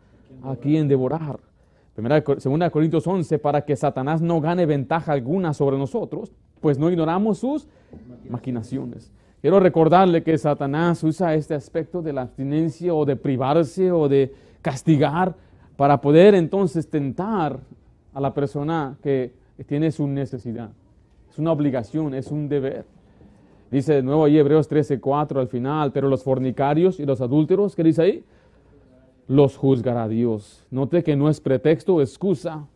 a 0.51 0.57
quien 0.57 0.89
devorar. 0.89 1.39
Primera, 1.95 2.23
segunda 2.39 2.67
de 2.67 2.71
Corintios 2.71 3.07
11, 3.07 3.39
para 3.39 3.65
que 3.65 3.75
Satanás 3.75 4.21
no 4.21 4.41
gane 4.41 4.67
ventaja 4.67 5.13
alguna 5.13 5.55
sobre 5.55 5.79
nosotros, 5.79 6.33
pues 6.61 6.79
no 6.79 6.91
ignoramos 6.91 7.39
sus 7.39 7.67
maquinaciones. 8.29 9.11
Quiero 9.41 9.61
recordarle 9.61 10.23
que 10.23 10.37
Satanás 10.37 11.03
usa 11.05 11.35
este 11.35 11.55
aspecto 11.55 12.03
de 12.03 12.13
la 12.13 12.23
abstinencia 12.23 12.93
o 12.93 13.05
de 13.05 13.17
privarse 13.17 13.93
o 13.93 14.09
de 14.09 14.35
castigar 14.61 15.35
para 15.77 16.01
poder 16.01 16.35
entonces 16.35 16.89
tentar 16.89 17.61
a 18.13 18.21
la 18.21 18.35
persona 18.35 18.97
que 19.03 19.33
tiene 19.67 19.93
su 19.93 20.07
necesidad. 20.07 20.71
Es 21.31 21.39
una 21.39 21.53
obligación, 21.53 22.15
es 22.15 22.31
un 22.31 22.49
deber. 22.49 22.85
Dice 23.71 23.95
de 23.95 24.03
nuevo 24.03 24.25
ahí 24.25 24.39
Hebreos 24.39 24.69
13:4 24.69 25.39
al 25.39 25.49
final, 25.49 25.93
pero 25.93 26.09
los 26.09 26.23
fornicarios 26.23 26.99
y 26.99 27.07
los 27.07 27.21
adúlteros, 27.21 27.77
¿qué 27.77 27.85
dice 27.85 28.03
ahí? 28.03 28.25
Los 29.29 29.57
juzgará 29.57 30.09
Dios. 30.09 30.65
Note 30.71 31.03
que 31.03 31.17
no 31.17 31.29
es 31.29 31.41
pretexto 31.41 31.95
o 31.95 32.01
excusa. 32.01 32.67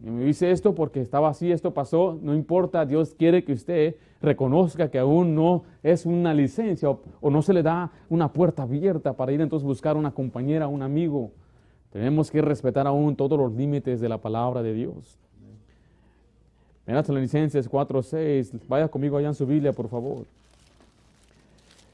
Me 0.00 0.24
dice 0.24 0.50
esto 0.50 0.74
porque 0.74 1.00
estaba 1.00 1.28
así, 1.28 1.52
esto 1.52 1.72
pasó, 1.74 2.18
no 2.22 2.34
importa, 2.34 2.86
Dios 2.86 3.14
quiere 3.14 3.44
que 3.44 3.52
usted 3.52 3.96
reconozca 4.22 4.90
que 4.90 4.98
aún 4.98 5.34
no 5.34 5.64
es 5.82 6.06
una 6.06 6.32
licencia 6.32 6.88
o, 6.88 7.30
no 7.30 7.42
se 7.42 7.52
le 7.52 7.62
da 7.62 7.90
una 8.08 8.32
puerta 8.32 8.62
abierta 8.62 9.12
para 9.12 9.32
ir 9.32 9.40
entonces 9.40 9.66
buscar 9.66 9.96
una 9.96 10.12
compañera, 10.12 10.66
un 10.66 10.82
amigo. 10.82 11.30
Tenemos 11.92 12.30
que 12.30 12.40
respetar 12.40 12.86
aún 12.86 13.16
todos 13.16 13.38
los 13.38 13.52
límites 13.52 14.00
de 14.00 14.08
la 14.08 14.18
palabra 14.18 14.62
de 14.62 14.72
Dios. 14.72 15.18
Mira 16.86 17.02
Tesalonicenses 17.02 17.70
4.6, 17.70 18.60
vaya 18.66 18.88
conmigo 18.88 19.18
allá 19.18 19.28
en 19.28 19.34
su 19.34 19.46
Biblia, 19.46 19.72
por 19.72 19.88
favor. 19.88 20.24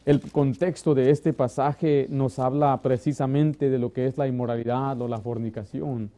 El 0.09 0.23
contexto 0.23 0.94
de 0.94 1.11
este 1.11 1.35
pasaje 1.35 2.07
nos 2.09 2.38
habla 2.38 2.81
precisamente 2.81 3.68
de 3.68 3.79
lo 3.79 3.92
que 3.92 4.07
es 4.07 4.16
la 4.16 4.27
inmoralidad 4.27 4.99
o 5.03 5.07
la 5.07 5.21
fornicación. 5.21 6.11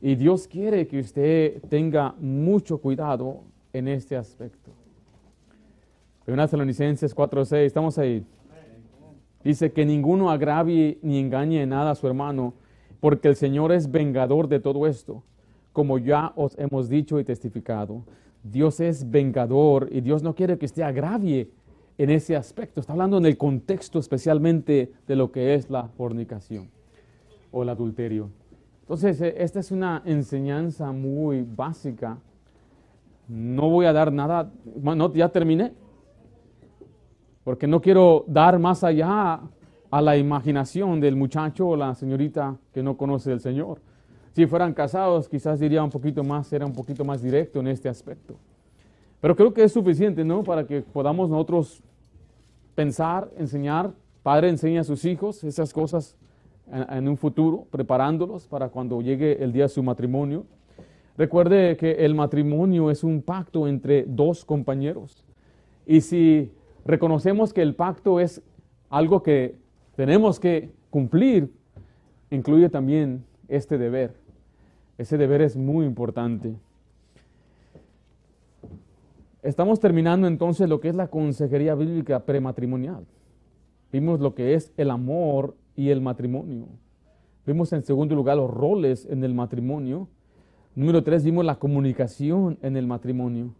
Y 0.00 0.14
Dios 0.14 0.48
quiere 0.48 0.86
que 0.86 1.00
usted 1.00 1.60
tenga 1.68 2.14
mucho 2.18 2.78
cuidado 2.78 3.42
en 3.74 3.88
este 3.88 4.16
aspecto. 4.16 4.70
Primera 6.24 6.46
Tesalonicenses 6.46 7.14
4:6, 7.14 7.66
estamos 7.66 7.98
ahí. 7.98 8.24
Dice 9.44 9.70
que 9.70 9.84
ninguno 9.84 10.30
agravie 10.30 10.98
ni 11.02 11.18
engañe 11.18 11.60
en 11.60 11.68
nada 11.68 11.90
a 11.90 11.96
su 11.96 12.06
hermano, 12.06 12.54
porque 13.00 13.28
el 13.28 13.36
Señor 13.36 13.70
es 13.70 13.90
vengador 13.90 14.48
de 14.48 14.60
todo 14.60 14.86
esto, 14.86 15.22
como 15.74 15.98
ya 15.98 16.32
os 16.36 16.58
hemos 16.58 16.88
dicho 16.88 17.20
y 17.20 17.24
testificado. 17.24 18.02
Dios 18.42 18.80
es 18.80 19.10
vengador 19.10 19.90
y 19.92 20.00
Dios 20.00 20.22
no 20.22 20.34
quiere 20.34 20.56
que 20.56 20.64
usted 20.64 20.84
agravie 20.84 21.50
en 22.02 22.08
ese 22.08 22.34
aspecto. 22.34 22.80
Está 22.80 22.94
hablando 22.94 23.18
en 23.18 23.26
el 23.26 23.36
contexto 23.36 23.98
especialmente 23.98 24.90
de 25.06 25.16
lo 25.16 25.30
que 25.30 25.54
es 25.54 25.68
la 25.68 25.88
fornicación 25.88 26.70
o 27.52 27.62
el 27.62 27.68
adulterio. 27.68 28.30
Entonces, 28.80 29.20
eh, 29.20 29.34
esta 29.36 29.60
es 29.60 29.70
una 29.70 30.00
enseñanza 30.06 30.92
muy 30.92 31.42
básica. 31.42 32.16
No 33.28 33.68
voy 33.68 33.84
a 33.84 33.92
dar 33.92 34.10
nada, 34.14 34.50
no, 34.80 35.12
ya 35.12 35.28
terminé, 35.28 35.74
porque 37.44 37.66
no 37.66 37.82
quiero 37.82 38.24
dar 38.26 38.58
más 38.58 38.82
allá 38.82 39.38
a 39.90 40.00
la 40.00 40.16
imaginación 40.16 41.00
del 41.00 41.16
muchacho 41.16 41.68
o 41.68 41.76
la 41.76 41.94
señorita 41.94 42.56
que 42.72 42.82
no 42.82 42.96
conoce 42.96 43.30
al 43.30 43.40
Señor. 43.40 43.78
Si 44.32 44.46
fueran 44.46 44.72
casados, 44.72 45.28
quizás 45.28 45.60
diría 45.60 45.84
un 45.84 45.90
poquito 45.90 46.24
más, 46.24 46.50
era 46.50 46.64
un 46.64 46.72
poquito 46.72 47.04
más 47.04 47.20
directo 47.20 47.60
en 47.60 47.66
este 47.66 47.90
aspecto. 47.90 48.36
Pero 49.20 49.36
creo 49.36 49.52
que 49.52 49.64
es 49.64 49.72
suficiente, 49.72 50.24
¿no? 50.24 50.42
Para 50.42 50.66
que 50.66 50.80
podamos 50.80 51.28
nosotros 51.28 51.82
pensar, 52.74 53.30
enseñar. 53.36 53.92
Padre 54.22 54.48
enseña 54.48 54.82
a 54.82 54.84
sus 54.84 55.04
hijos 55.04 55.44
esas 55.44 55.72
cosas 55.72 56.16
en, 56.70 57.08
un 57.08 57.16
futuro, 57.16 57.66
preparándolos 57.70 58.46
para 58.46 58.68
cuando 58.68 59.00
llegue 59.00 59.42
el 59.42 59.52
día 59.52 59.64
de 59.64 59.68
su 59.68 59.82
matrimonio. 59.82 60.46
Recuerde 61.16 61.76
que 61.76 61.92
el 62.04 62.14
matrimonio 62.14 62.90
es 62.90 63.02
un 63.02 63.22
pacto 63.22 63.66
entre 63.66 64.04
dos 64.06 64.44
compañeros. 64.44 65.24
Y 65.86 66.00
si 66.00 66.52
reconocemos 66.84 67.52
que 67.52 67.62
el 67.62 67.74
pacto 67.74 68.20
es 68.20 68.42
algo 68.88 69.22
que 69.22 69.56
tenemos 69.96 70.38
que 70.38 70.70
cumplir, 70.90 71.52
incluye 72.30 72.68
también 72.68 73.24
este 73.48 73.76
deber. 73.76 74.14
Ese 74.98 75.18
deber 75.18 75.42
es 75.42 75.56
muy 75.56 75.86
importante. 75.86 76.54
Estamos 79.42 79.80
terminando 79.80 80.26
entonces 80.26 80.68
lo 80.68 80.80
que 80.80 80.90
es 80.90 80.94
la 80.94 81.08
consejería 81.08 81.74
bíblica 81.74 82.26
prematrimonial. 82.26 83.06
Vimos 83.90 84.20
lo 84.20 84.34
que 84.34 84.52
es 84.52 84.70
el 84.76 84.90
amor 84.90 85.56
y 85.74 85.88
el 85.88 86.02
matrimonio. 86.02 86.66
Vimos 87.46 87.72
en 87.72 87.82
segundo 87.82 88.14
lugar 88.14 88.36
los 88.36 88.50
roles 88.50 89.06
en 89.06 89.24
el 89.24 89.32
matrimonio. 89.32 90.08
Número 90.74 91.02
tres, 91.02 91.24
vimos 91.24 91.44
la 91.44 91.58
comunicación 91.58 92.58
en 92.60 92.76
el 92.76 92.86
matrimonio. 92.86 93.54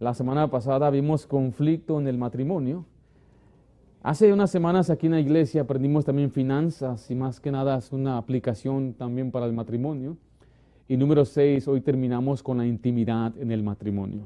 La 0.00 0.14
semana 0.14 0.50
pasada 0.50 0.88
vimos 0.88 1.26
conflicto 1.26 2.00
en 2.00 2.08
el 2.08 2.16
matrimonio. 2.16 2.86
Hace 4.02 4.32
unas 4.32 4.50
semanas 4.50 4.88
aquí 4.88 5.06
en 5.06 5.12
la 5.12 5.20
iglesia 5.20 5.62
aprendimos 5.62 6.06
también 6.06 6.30
finanzas 6.30 7.10
y 7.10 7.14
más 7.14 7.40
que 7.40 7.50
nada 7.50 7.76
es 7.76 7.92
una 7.92 8.16
aplicación 8.16 8.94
también 8.94 9.30
para 9.30 9.44
el 9.44 9.52
matrimonio. 9.52 10.16
Y 10.88 10.96
número 10.96 11.26
seis, 11.26 11.68
hoy 11.68 11.82
terminamos 11.82 12.42
con 12.42 12.56
la 12.56 12.66
intimidad 12.66 13.36
en 13.38 13.50
el 13.52 13.62
matrimonio. 13.62 14.24